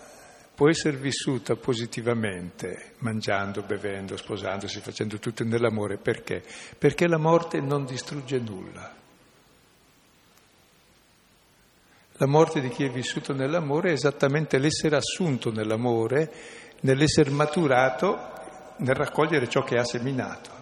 [0.56, 5.98] può essere vissuta positivamente, mangiando, bevendo, sposandosi, facendo tutto nell'amore.
[5.98, 6.42] Perché?
[6.78, 8.94] Perché la morte non distrugge nulla.
[12.14, 16.32] La morte di chi è vissuto nell'amore è esattamente l'essere assunto nell'amore,
[16.80, 18.18] nell'essere maturato,
[18.78, 20.55] nel raccogliere ciò che ha seminato.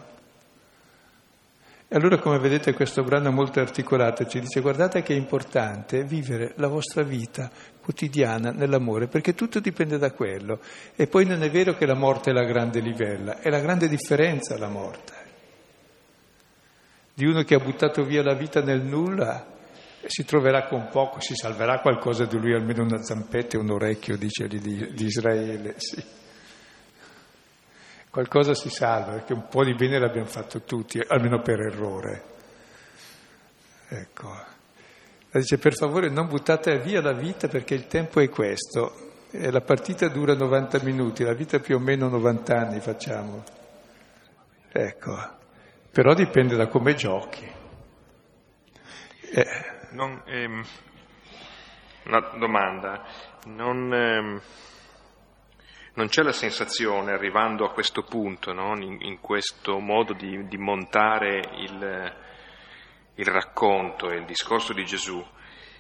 [1.88, 6.54] Allora, come vedete, questo brano è molto articolato, ci dice guardate che è importante vivere
[6.56, 10.60] la vostra vita quotidiana nell'amore, perché tutto dipende da quello.
[10.96, 13.88] E poi non è vero che la morte è la grande livella, è la grande
[13.88, 15.12] differenza la morte.
[17.12, 19.46] Di uno che ha buttato via la vita nel nulla
[20.06, 24.16] si troverà con poco, si salverà qualcosa di lui, almeno una zampetta e un orecchio,
[24.16, 26.22] dice di, di Israele, sì
[28.14, 32.22] qualcosa si salva, perché un po' di bene l'abbiamo fatto tutti, almeno per errore.
[33.88, 34.30] Ecco.
[35.32, 39.10] dice, per favore non buttate via la vita perché il tempo è questo.
[39.32, 43.42] E la partita dura 90 minuti, la vita più o meno 90 anni facciamo.
[44.70, 45.16] Ecco.
[45.90, 47.50] Però dipende da come giochi.
[49.32, 49.46] Eh.
[49.90, 50.64] Non, ehm,
[52.04, 53.04] una domanda.
[53.46, 53.92] Non...
[53.92, 54.40] Ehm
[55.94, 58.76] non c'è la sensazione, arrivando a questo punto, no?
[58.76, 62.14] in, in, questo modo di, di montare il,
[63.14, 65.24] il, racconto e il discorso di Gesù,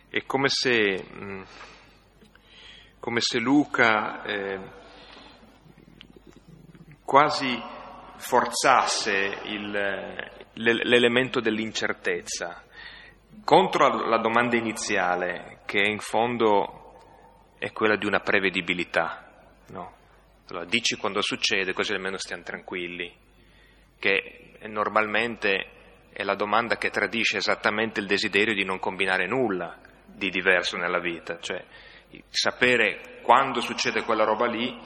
[0.08, 1.44] è come se, mh,
[3.00, 4.60] come se Luca eh,
[7.04, 7.60] quasi
[8.16, 9.70] forzasse il,
[10.52, 12.62] l'elemento dell'incertezza
[13.42, 17.00] contro la domanda iniziale, che in fondo
[17.58, 19.28] è quella di una prevedibilità.
[19.68, 19.93] No?
[20.48, 23.12] Allora, dici quando succede, così almeno stiamo tranquilli,
[23.98, 25.70] che normalmente
[26.12, 31.00] è la domanda che tradisce esattamente il desiderio di non combinare nulla di diverso nella
[31.00, 31.64] vita, cioè
[32.28, 34.78] sapere quando succede quella roba lì,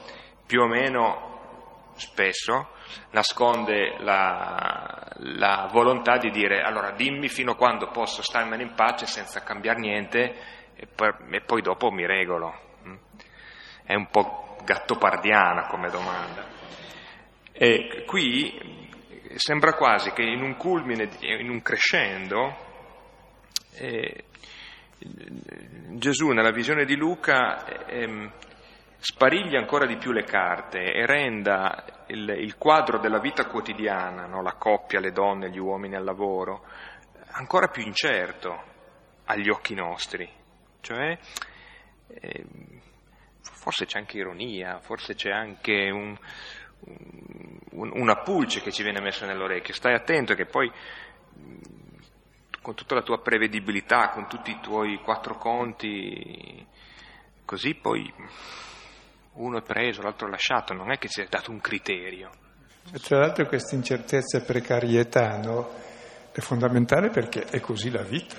[0.45, 2.69] più o meno spesso
[3.11, 9.05] nasconde la, la volontà di dire allora dimmi fino a quando posso starmene in pace
[9.05, 10.35] senza cambiare niente
[10.75, 12.77] e poi, e poi dopo mi regolo.
[12.87, 12.95] Mm?
[13.83, 16.45] È un po' gattopardiana come domanda.
[17.51, 18.87] E qui
[19.35, 22.55] sembra quasi che in un culmine, in un crescendo,
[23.73, 24.25] eh,
[24.99, 28.31] Gesù nella visione di Luca eh,
[28.99, 34.43] spariglia ancora di più le carte e renda il, il quadro della vita quotidiana, no?
[34.43, 36.63] la coppia, le donne, gli uomini al lavoro,
[37.31, 38.63] ancora più incerto
[39.25, 40.29] agli occhi nostri.
[40.81, 41.17] Cioè,
[42.07, 42.45] eh,
[43.51, 46.17] forse c'è anche ironia, forse c'è anche un,
[47.71, 49.73] un, una pulce che ci viene messa nell'orecchio.
[49.73, 50.71] Stai attento che poi
[52.61, 56.65] con tutta la tua prevedibilità, con tutti i tuoi quattro conti,
[57.45, 58.13] così poi
[59.33, 62.29] uno è preso, l'altro è lasciato, non è che si è dato un criterio.
[62.91, 65.69] E tra l'altro questa incertezza e precarietà no,
[66.31, 68.37] è fondamentale perché è così la vita,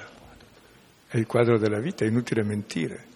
[1.09, 3.07] è il quadro della vita, è inutile mentire.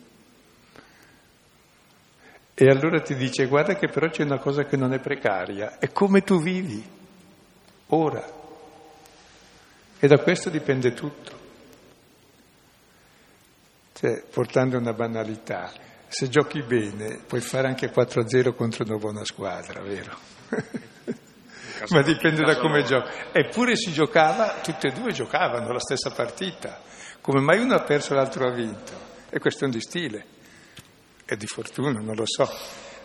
[2.57, 5.91] E allora ti dice guarda che però c'è una cosa che non è precaria, è
[5.91, 6.83] come tu vivi,
[7.89, 8.25] ora.
[9.99, 11.43] E da questo dipende tutto.
[13.93, 15.73] Cioè, portando una banalità,
[16.07, 20.17] se giochi bene puoi fare anche 4-0 contro una buona squadra, vero?
[21.91, 23.11] Ma dipende da come giochi.
[23.33, 26.81] Eppure si giocava, tutte e due giocavano la stessa partita.
[27.21, 28.93] Come mai uno ha perso e l'altro ha vinto?
[29.29, 30.34] È questione di stile
[31.27, 32.49] e di fortuna, non lo so.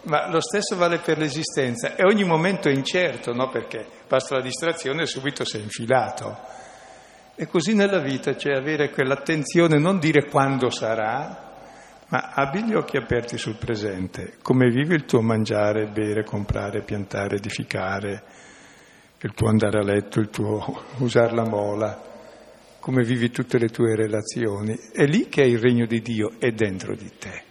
[0.04, 3.50] Ma lo stesso vale per l'esistenza e ogni momento è incerto, no?
[3.50, 6.38] Perché basta la distrazione e subito sei infilato.
[7.36, 11.48] E così nella vita c'è avere quell'attenzione, non dire quando sarà,
[12.08, 17.36] ma abbi gli occhi aperti sul presente, come vivi il tuo mangiare, bere, comprare, piantare,
[17.36, 18.24] edificare,
[19.22, 22.02] il tuo andare a letto, il tuo usare la mola,
[22.80, 24.78] come vivi tutte le tue relazioni.
[24.94, 27.48] È lì che è il regno di Dio, è dentro di te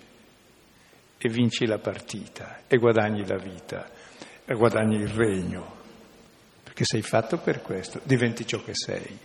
[1.18, 3.90] e vinci la partita e guadagni la vita
[4.44, 5.76] e guadagni il regno,
[6.62, 9.18] perché sei fatto per questo, diventi ciò che sei.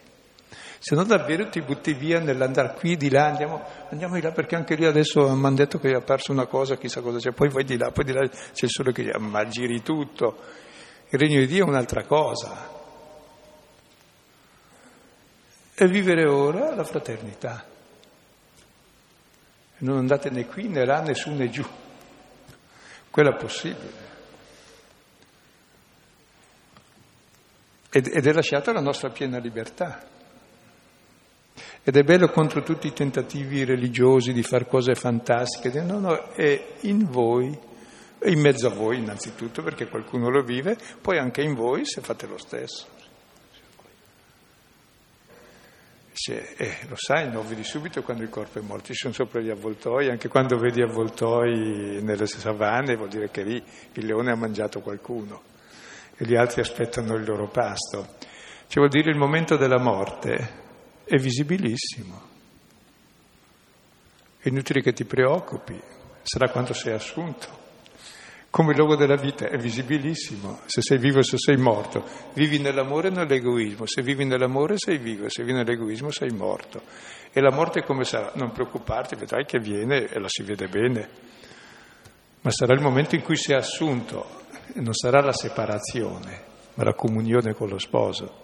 [0.80, 4.58] Se no davvero ti butti via nell'andare qui, di là, andiamo, andiamo di là perché
[4.58, 7.48] anche lì adesso mi hanno detto che è apparso una cosa, chissà cosa c'è, poi
[7.48, 10.38] vai di là, poi di là c'è il sole che ma giri tutto.
[11.08, 12.70] Il regno di Dio è un'altra cosa.
[15.74, 17.64] E vivere ora la fraternità.
[19.78, 21.66] Non andate né qui né là, né su né giù.
[23.14, 23.92] Quello è possibile.
[27.92, 30.04] Ed, è lasciata la nostra piena libertà.
[31.84, 35.80] Ed è bello contro tutti i tentativi religiosi di fare cose fantastiche.
[35.84, 37.56] No, no, è in voi,
[38.24, 42.26] in mezzo a voi innanzitutto perché qualcuno lo vive, poi anche in voi se fate
[42.26, 42.88] lo stesso.
[46.26, 49.42] Dice, eh, lo sai, non vedi subito quando il corpo è morto, ci sono sopra
[49.42, 53.62] gli avvoltoi, anche quando vedi avvoltoi nelle savane vuol dire che lì
[53.92, 55.42] il leone ha mangiato qualcuno
[56.16, 58.16] e gli altri aspettano il loro pasto.
[58.20, 60.62] Cioè vuol dire il momento della morte
[61.04, 62.22] è visibilissimo.
[64.38, 65.78] È inutile che ti preoccupi,
[66.22, 67.63] sarà quando sei assunto
[68.54, 72.06] come luogo della vita è visibilissimo, se sei vivo o se sei morto.
[72.36, 76.84] Vivi nell'amore e nell'egoismo, se vivi nell'amore sei vivo, se vivi nell'egoismo sei morto.
[77.32, 78.32] E la morte come sarà?
[78.36, 81.10] Non preoccuparti, vedrai che viene e la si vede bene,
[82.42, 84.42] ma sarà il momento in cui sei assunto,
[84.72, 86.44] e non sarà la separazione,
[86.76, 88.42] ma la comunione con lo sposo.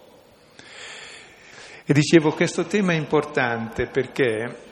[1.86, 4.69] E dicevo, questo tema è importante perché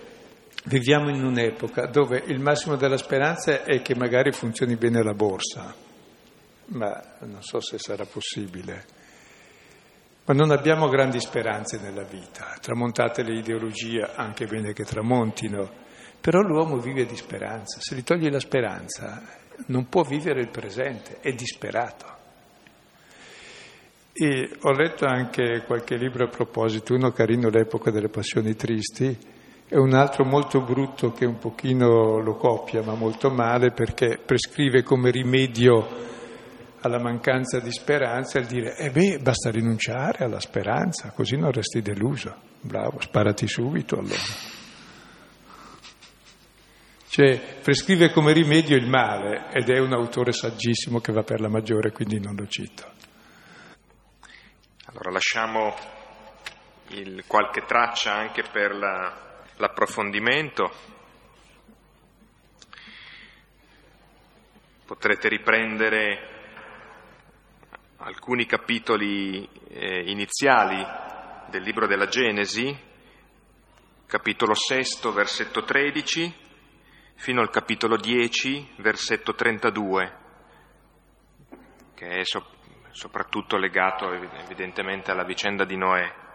[0.68, 5.74] Viviamo in un'epoca dove il massimo della speranza è che magari funzioni bene la borsa,
[6.66, 8.84] ma non so se sarà possibile.
[10.26, 15.72] Ma non abbiamo grandi speranze nella vita, tramontate le ideologie, anche bene che tramontino,
[16.20, 19.24] però l'uomo vive di speranza, se gli togli la speranza
[19.68, 22.16] non può vivere il presente, è disperato.
[24.12, 29.36] E ho letto anche qualche libro a proposito, uno carino, L'epoca delle passioni tristi,
[29.70, 34.82] e un altro molto brutto che un pochino lo copia, ma molto male, perché prescrive
[34.82, 36.06] come rimedio
[36.82, 41.82] alla mancanza di speranza il dire, eh beh, basta rinunciare alla speranza, così non resti
[41.82, 42.34] deluso.
[42.62, 44.56] Bravo, sparati subito allora.
[47.10, 51.50] Cioè, prescrive come rimedio il male ed è un autore saggissimo che va per la
[51.50, 52.86] maggiore, quindi non lo cito.
[54.86, 55.74] Allora lasciamo
[56.90, 59.27] il, qualche traccia anche per la
[59.58, 60.72] l'approfondimento.
[64.86, 66.36] Potrete riprendere
[67.98, 70.86] alcuni capitoli eh, iniziali
[71.50, 72.76] del libro della Genesi,
[74.06, 76.34] capitolo 6, versetto 13,
[77.16, 80.18] fino al capitolo 10, versetto 32,
[81.96, 82.56] che è so-
[82.92, 86.26] soprattutto legato evidentemente alla vicenda di Noè.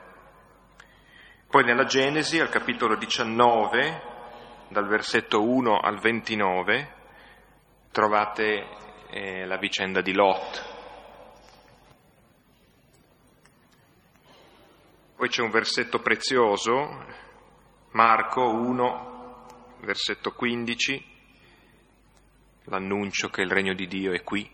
[1.53, 4.03] Poi nella Genesi, al capitolo 19,
[4.69, 6.95] dal versetto 1 al 29,
[7.91, 8.67] trovate
[9.11, 10.75] eh, la vicenda di Lot.
[15.15, 17.05] Poi c'è un versetto prezioso,
[17.91, 19.47] Marco 1,
[19.81, 21.07] versetto 15,
[22.65, 24.51] l'annuncio che il regno di Dio è qui.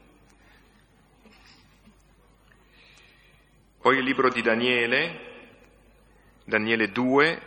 [3.80, 5.27] Poi il libro di Daniele,
[6.48, 7.42] Daniele 2,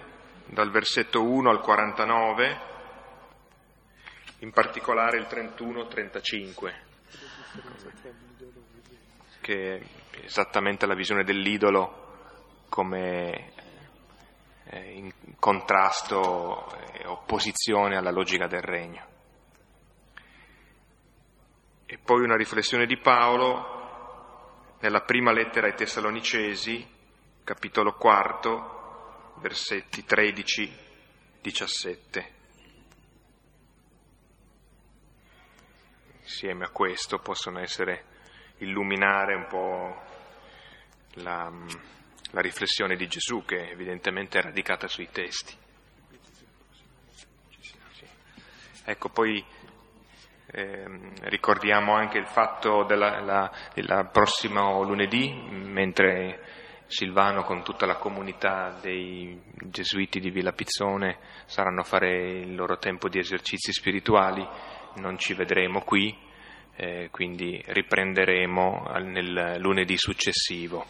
[0.45, 2.59] dal versetto 1 al 49,
[4.41, 6.73] in particolare il 31-35,
[9.41, 9.81] che è
[10.23, 13.53] esattamente la visione dell'idolo come
[14.65, 19.03] eh, in contrasto e opposizione alla logica del regno.
[21.87, 26.87] E poi una riflessione di Paolo nella prima lettera ai Tessalonicesi,
[27.43, 28.75] capitolo quarto,
[29.37, 32.25] versetti 13-17.
[36.21, 38.05] Insieme a questo possono essere
[38.57, 40.01] illuminare un po'
[41.15, 41.51] la,
[42.31, 45.55] la riflessione di Gesù che evidentemente è radicata sui testi.
[48.83, 49.45] Ecco, poi
[50.53, 50.85] eh,
[51.21, 56.60] ricordiamo anche il fatto del prossimo lunedì, mentre
[56.91, 62.77] Silvano con tutta la comunità dei gesuiti di Villa Pizzone saranno a fare il loro
[62.77, 64.45] tempo di esercizi spirituali,
[64.95, 66.15] non ci vedremo qui,
[66.75, 70.85] eh, quindi riprenderemo nel lunedì successivo.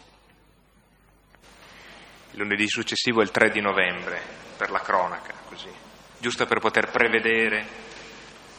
[2.32, 4.20] Il lunedì successivo è il 3 di novembre,
[4.56, 5.70] per la cronaca, così,
[6.18, 7.64] giusto per poter prevedere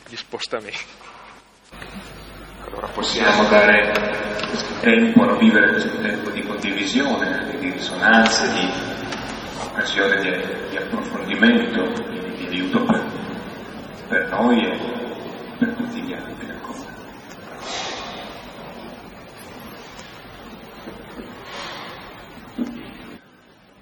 [0.08, 0.86] gli spostamenti.
[2.62, 4.33] Allora possiamo dare
[4.82, 8.68] tempo a vivere questo tempo di condivisione, di risonanza, di
[9.66, 13.04] occasione di, di approfondimento, di, di aiuto per,
[14.08, 14.78] per, noi e
[15.58, 16.92] per tutti gli altri ancora.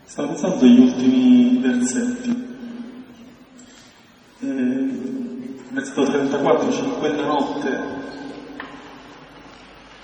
[0.04, 2.50] Stavo pensando agli ultimi versetti.
[4.40, 4.90] Eh,
[5.70, 7.80] versetto 34 dice in quella notte,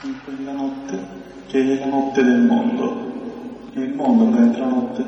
[0.03, 0.99] in quella notte,
[1.47, 5.05] che è la notte del mondo, è il mondo ovviamente la notte,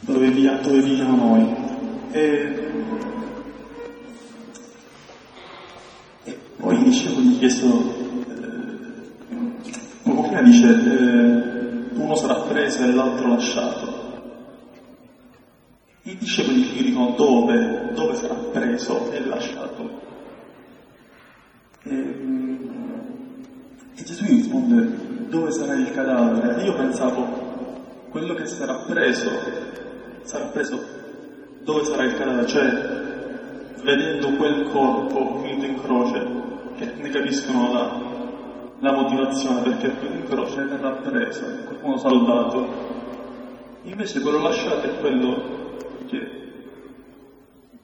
[0.00, 1.54] dove, dove viviamo noi.
[2.12, 2.72] E,
[6.24, 7.66] e poi i discepoli chiesto,
[8.28, 9.10] eh,
[10.02, 13.98] poco prima dice, eh, uno sarà preso e l'altro lasciato.
[16.02, 20.00] I discepoli gli dicono dove, dove sarà preso e lasciato.
[21.82, 22.49] E,
[24.00, 26.60] e Gesù gli risponde dove sarà il cadavere?
[26.60, 27.48] E io pensavo
[28.08, 29.30] quello che sarà preso,
[30.22, 30.82] sarà preso
[31.62, 32.98] dove sarà il cadavere, cioè
[33.82, 36.26] vedendo quel corpo finito in croce,
[36.76, 38.00] che ne capiscono la,
[38.78, 42.68] la motivazione perché quello in croce verrà preso, qualcuno salvato.
[43.82, 45.76] Invece quello lasciato è quello
[46.06, 46.38] che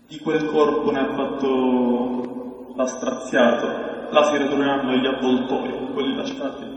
[0.09, 6.75] di quel corpo ne ha fatto l'ha straziato, là si ritroveranno gli avvoltoi, quelli lasciati.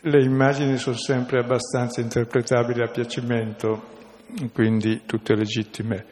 [0.00, 3.82] Le immagini sono sempre abbastanza interpretabili a piacimento,
[4.52, 6.04] quindi tutte legittime,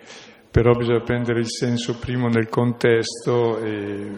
[0.51, 4.11] però bisogna prendere il senso primo nel contesto e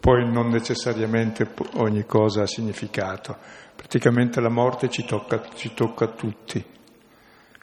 [0.00, 3.36] poi non necessariamente ogni cosa ha significato.
[3.76, 6.64] Praticamente la morte ci tocca, ci tocca a tutti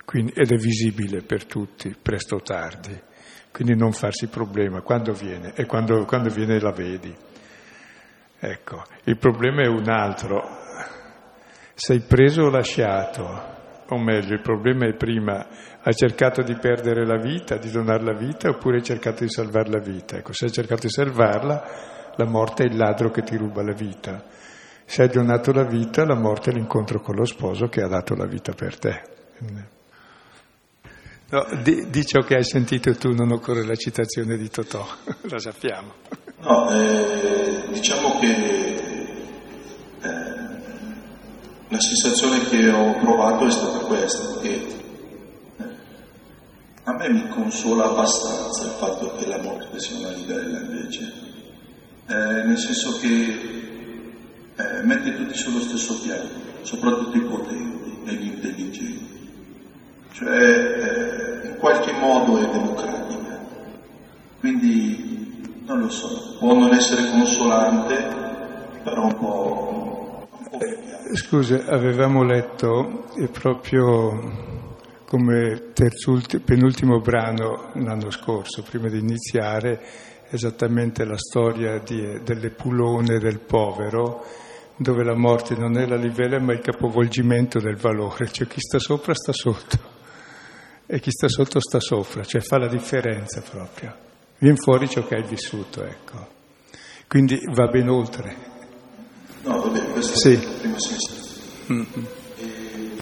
[0.10, 3.00] quindi, ed è visibile per tutti, presto o tardi.
[3.52, 7.16] Quindi non farsi problema quando viene e quando, quando viene la vedi.
[8.40, 10.58] Ecco, il problema è un altro.
[11.74, 13.58] Sei preso o lasciato?
[13.92, 15.48] O meglio, il problema è prima,
[15.82, 19.70] hai cercato di perdere la vita, di donare la vita, oppure hai cercato di salvare
[19.70, 20.18] la vita?
[20.18, 21.64] Ecco, se hai cercato di salvarla,
[22.16, 24.24] la morte è il ladro che ti ruba la vita.
[24.86, 28.16] Se hai donato la vita, la morte è l'incontro con lo sposo che ha dato
[28.16, 29.02] la vita per te.
[31.32, 34.84] No, di, di, ciò che hai sentito tu non occorre la citazione di Totò,
[35.30, 35.94] la sappiamo.
[36.42, 38.76] No, eh, diciamo che
[40.02, 40.10] eh,
[41.68, 44.68] la sensazione che ho provato è stata questa, che
[45.58, 45.64] eh,
[46.86, 51.14] a me mi consola abbastanza il fatto che la morte sia una libella invece,
[52.08, 53.40] eh, nel senso che
[54.56, 56.28] eh, mette tutti sullo stesso piano,
[56.64, 59.09] soprattutto i potenti e gli intelligenti
[60.12, 63.40] cioè eh, in qualche modo è democratica.
[64.40, 67.96] Quindi non lo so, può non essere consolante,
[68.84, 70.28] però un po'.
[70.52, 74.48] Eh, Scusa, avevamo letto proprio
[75.06, 75.72] come
[76.46, 79.82] penultimo brano l'anno scorso, prima di iniziare,
[80.30, 84.24] esattamente la storia di, dell'epulone del povero,
[84.76, 88.78] dove la morte non è la livella ma il capovolgimento del valore, cioè chi sta
[88.80, 89.98] sopra sta sotto
[90.92, 93.96] e chi sta sotto sta sopra, cioè fa la differenza proprio.
[94.40, 96.28] Viene fuori ciò che hai vissuto, ecco.
[97.08, 98.36] Quindi va ben oltre.
[99.44, 100.34] No, va bene, questa sì.
[100.34, 101.38] è la prima sensazione.
[101.72, 102.06] Mm-hmm.
[102.38, 102.98] E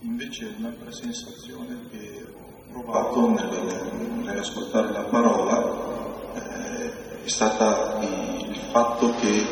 [0.00, 8.56] invece un'altra sensazione che ho provato nel, nell'ascoltare la parola eh, è stata il, il
[8.72, 9.46] fatto che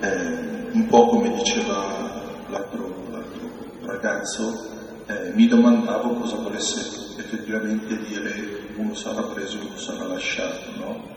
[0.00, 3.50] eh, un po' come diceva l'altro, l'altro
[3.82, 4.76] ragazzo,
[5.08, 11.16] eh, mi domandavo cosa volesse effettivamente dire uno sarà preso, uno sarà lasciato, no?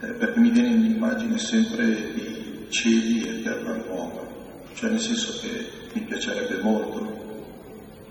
[0.00, 4.22] Eh, perché mi viene l'immagine sempre di cieli e terra nuova,
[4.72, 7.24] cioè nel senso che mi piacerebbe molto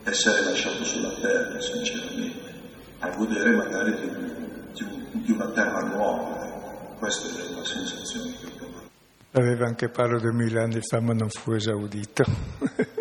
[0.03, 2.53] essere lasciato sulla terra, sinceramente,
[2.99, 4.09] a godere magari di,
[4.73, 6.95] di, di una terra nuova.
[6.99, 8.89] Questa è la sensazione che ho provato.
[9.31, 12.23] L'aveva anche Paolo duemila anni fa, ma non fu esaudito.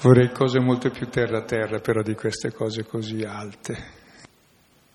[0.00, 3.96] Vorrei cose molto più terra a terra, però di queste cose così alte.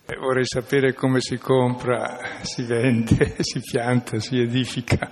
[0.05, 5.11] E vorrei sapere come si compra, si vende, si pianta, si edifica.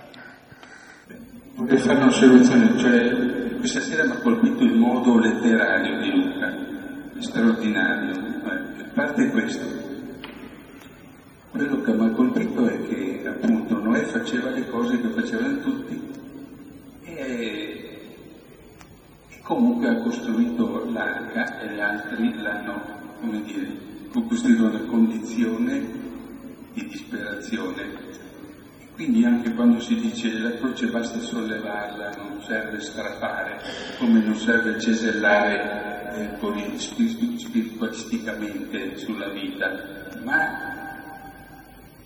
[1.56, 8.14] Vorrei fare un'osservazione, cioè questa sera mi ha colpito il modo letterario di Luca, straordinario.
[8.44, 9.66] A parte questo,
[11.50, 16.00] quello che mi ha colpito è che appunto Noè faceva le cose che facevano tutti
[17.04, 17.81] e
[19.54, 22.80] comunque ha costruito l'arca e gli altri l'hanno,
[23.20, 23.68] come dire,
[24.10, 25.86] costruito una condizione
[26.72, 28.10] di disperazione.
[28.94, 33.60] Quindi anche quando si dice la croce basta sollevarla, non serve strafare,
[33.98, 36.30] come non serve cesellare eh,
[36.78, 40.70] spiritualisticamente sulla vita, ma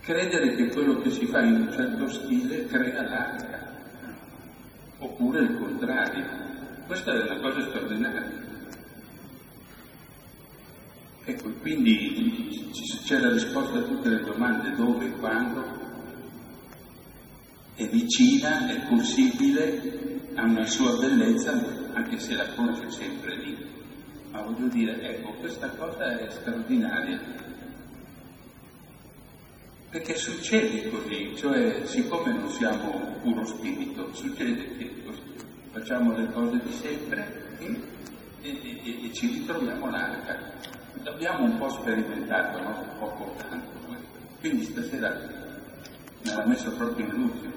[0.00, 3.58] credere che quello che si fa in un certo stile crea l'arca,
[4.98, 6.45] oppure il contrario.
[6.86, 8.30] Questa è una cosa straordinaria.
[11.24, 12.70] Ecco, quindi
[13.04, 15.64] c'è la risposta a tutte le domande dove, quando,
[17.74, 21.60] è vicina, è possibile, ha una sua bellezza,
[21.92, 23.56] anche se la è sempre lì.
[24.30, 27.20] Ma voglio dire, ecco, questa cosa è straordinaria.
[29.90, 34.96] Perché succede così, cioè siccome non siamo puro spirito, succede che
[35.78, 37.80] facciamo le cose di sempre e,
[38.40, 40.38] e, e, e ci ritroviamo l'arca.
[41.02, 42.84] L'abbiamo un po' sperimentato, no?
[42.98, 43.74] poco tanto.
[44.40, 45.10] Quindi stasera
[46.22, 47.54] me l'ha messo proprio in luce.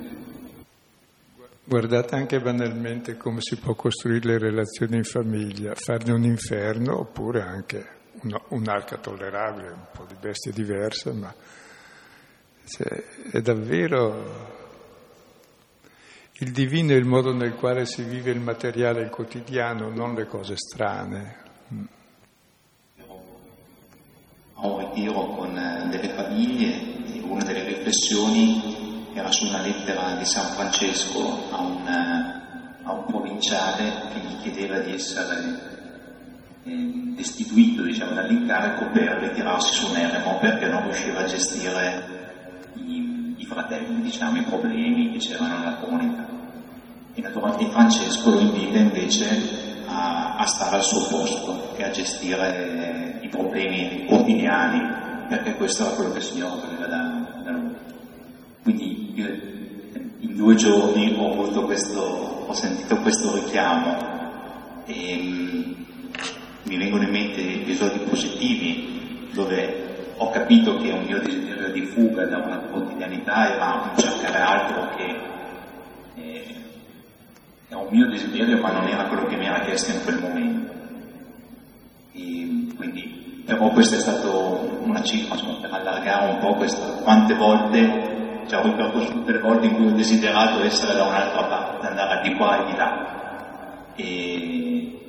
[1.63, 7.41] Guardate anche banalmente come si può costruire le relazioni in famiglia, farne un inferno oppure
[7.41, 7.88] anche
[8.24, 11.34] una, un'arca tollerabile, un po' di bestia diversa, ma
[12.65, 14.59] cioè, è davvero
[16.41, 20.25] il divino è il modo nel quale si vive il materiale il quotidiano, non le
[20.25, 21.35] cose strane.
[24.61, 25.53] Ho un ritiro con
[25.89, 31.87] delle famiglie e una delle riflessioni era su una lettera di San Francesco a un,
[32.83, 35.77] a un provinciale che gli chiedeva di essere
[36.63, 42.17] eh, destituito diciamo, dall'incarico per ritirarsi su un eremo perché non riusciva a gestire
[42.75, 43.09] i
[43.50, 46.30] fratelli, diciamo, i problemi che c'erano nella comunità
[47.16, 53.20] e naturalmente Francesco lo invita invece a, a, stare al suo posto e a gestire
[53.22, 57.74] i problemi quotidiani, perché questo era quello che il Signore voleva da, da lui.
[58.64, 59.28] Quindi io
[60.20, 63.97] in due giorni ho, questo, ho sentito questo richiamo
[64.86, 65.86] e mh,
[66.64, 69.78] mi vengono in mente episodi positivi dove
[70.22, 74.89] ho capito che un mio desiderio di fuga da una quotidianità era un cercare altro
[74.95, 75.28] che
[77.70, 80.74] è un mio desiderio, ma non era quello che mi era chiesto in quel momento.
[82.13, 88.43] E quindi, però questo è stato una cifra, per allargare un po' questo, quante volte,
[88.47, 92.28] cioè ho ripercorso tutte le volte in cui ho desiderato essere da un'altra parte, andare
[92.28, 93.93] di qua e di là.
[93.95, 94.99] E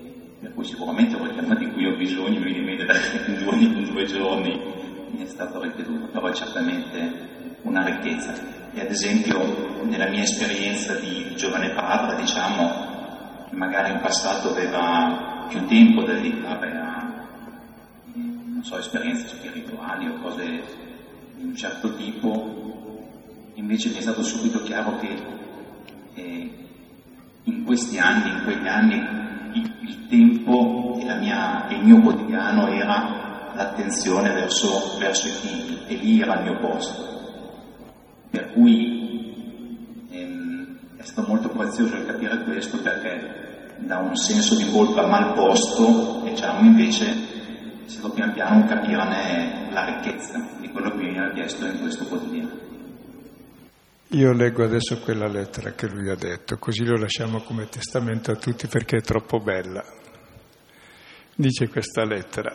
[0.40, 2.84] per cui sicuramente quel tema di cui ho bisogno mi rimede
[3.26, 4.79] in due, in due giorni
[5.22, 8.32] è stato ripetuto, però certamente una ricchezza.
[8.72, 15.46] E ad esempio nella mia esperienza di giovane padre, diciamo, che magari in passato aveva
[15.48, 17.26] più tempo da dedicare a,
[18.14, 20.62] non so, esperienze spirituali o cose
[21.34, 23.08] di un certo tipo,
[23.54, 25.22] invece mi è stato subito chiaro che
[26.14, 26.50] eh,
[27.44, 28.94] in questi anni, in quegli anni,
[29.52, 33.19] il, il tempo e, mia, il mio quotidiano era
[33.60, 37.10] l'attenzione verso, verso i figli e lì era il mio posto
[38.30, 44.70] per cui ehm, è stato molto prezioso il capire questo perché da un senso di
[44.70, 47.06] colpa mal posto, diciamo invece,
[47.86, 52.04] è stato pian piano capirne la ricchezza di quello che mi ha chiesto in questo
[52.04, 52.68] quotidiano.
[54.08, 58.36] Io leggo adesso quella lettera che lui ha detto, così lo lasciamo come testamento a
[58.36, 59.82] tutti perché è troppo bella.
[61.34, 62.52] Dice questa lettera,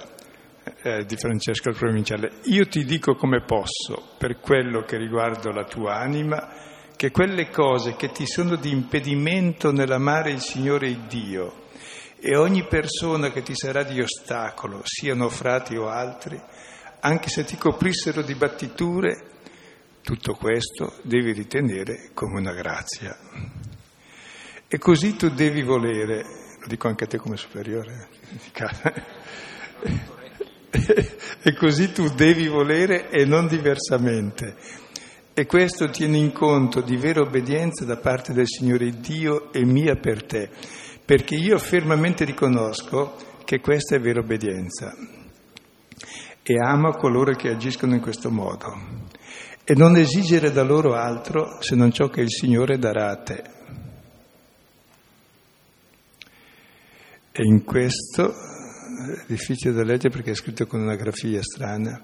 [0.82, 5.66] eh, di Francesco il provinciale, io ti dico come posso, per quello che riguarda la
[5.66, 6.48] tua anima,
[6.96, 11.64] che quelle cose che ti sono di impedimento nell'amare il Signore il Dio
[12.20, 16.42] e ogni persona che ti sarà di ostacolo, siano frati o altri,
[17.02, 19.34] anche se ti coprissero di battiture,
[20.02, 23.16] tutto questo devi ritenere come una grazia.
[24.68, 26.24] E così tu devi volere,
[26.60, 28.08] lo dico anche a te come superiore,
[31.42, 34.56] e così tu devi volere e non diversamente.
[35.34, 39.96] E questo tiene in conto di vera obbedienza da parte del Signore Dio e mia
[39.96, 40.50] per te,
[41.04, 44.96] perché io fermamente riconosco che questa è vera obbedienza
[46.48, 48.78] e amo coloro che agiscono in questo modo
[49.64, 53.44] e non esigere da loro altro se non ciò che il Signore darà a te.
[57.32, 58.32] E in questo,
[58.96, 62.02] è difficile da leggere perché è scritto con una grafia strana,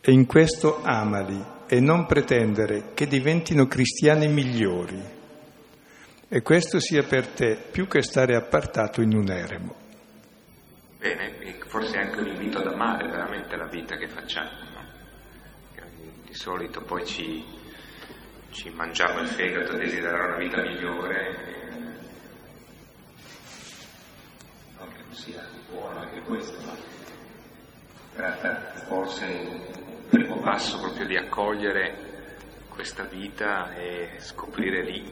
[0.00, 5.00] e in questo amali e non pretendere che diventino cristiani migliori
[6.28, 9.74] e questo sia per te più che stare appartato in un eremo.
[10.98, 14.50] Bene, forse anche un invito ad amare veramente la vita che facciamo.
[14.50, 14.84] No?
[16.26, 17.44] Di solito poi ci,
[18.50, 21.60] ci mangiamo il fegato a desiderare una vita migliore.
[24.78, 26.74] Non che non sia buono anche questo, ma
[28.14, 29.70] tratta forse
[30.08, 32.10] primo passo proprio di accogliere
[32.68, 35.04] questa vita e scoprire lì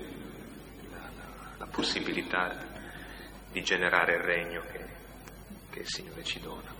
[0.91, 1.11] la,
[1.59, 2.57] la, possibilità
[3.51, 4.87] di generare il regno che,
[5.71, 6.73] che il Signore ci dona,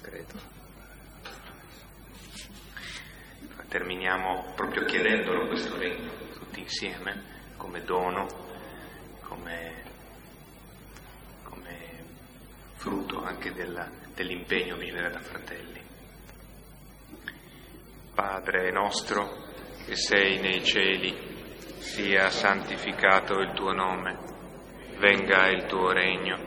[0.00, 0.54] credo.
[3.68, 7.22] Terminiamo proprio chiedendolo questo regno, tutti insieme,
[7.56, 8.26] come dono,
[9.22, 9.85] come
[12.86, 15.80] frutto anche della, dell'impegno a vivere da fratelli.
[18.14, 19.28] Padre nostro
[19.84, 21.34] che sei nei cieli,
[21.78, 24.16] sia santificato il tuo nome,
[24.98, 26.38] venga il tuo regno,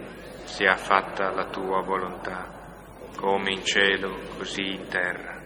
[0.45, 5.41] sia fatta la tua volontà, come in cielo, così in terra.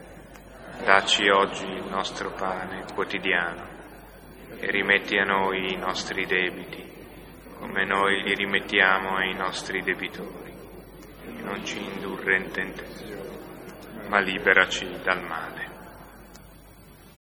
[0.83, 3.67] Dacci oggi il nostro pane quotidiano
[4.59, 6.87] e rimetti a noi i nostri debiti,
[7.57, 10.42] come noi li rimettiamo ai nostri debitori.
[11.43, 13.37] Non ci indurre in tentazione,
[14.07, 15.62] ma liberaci dal male.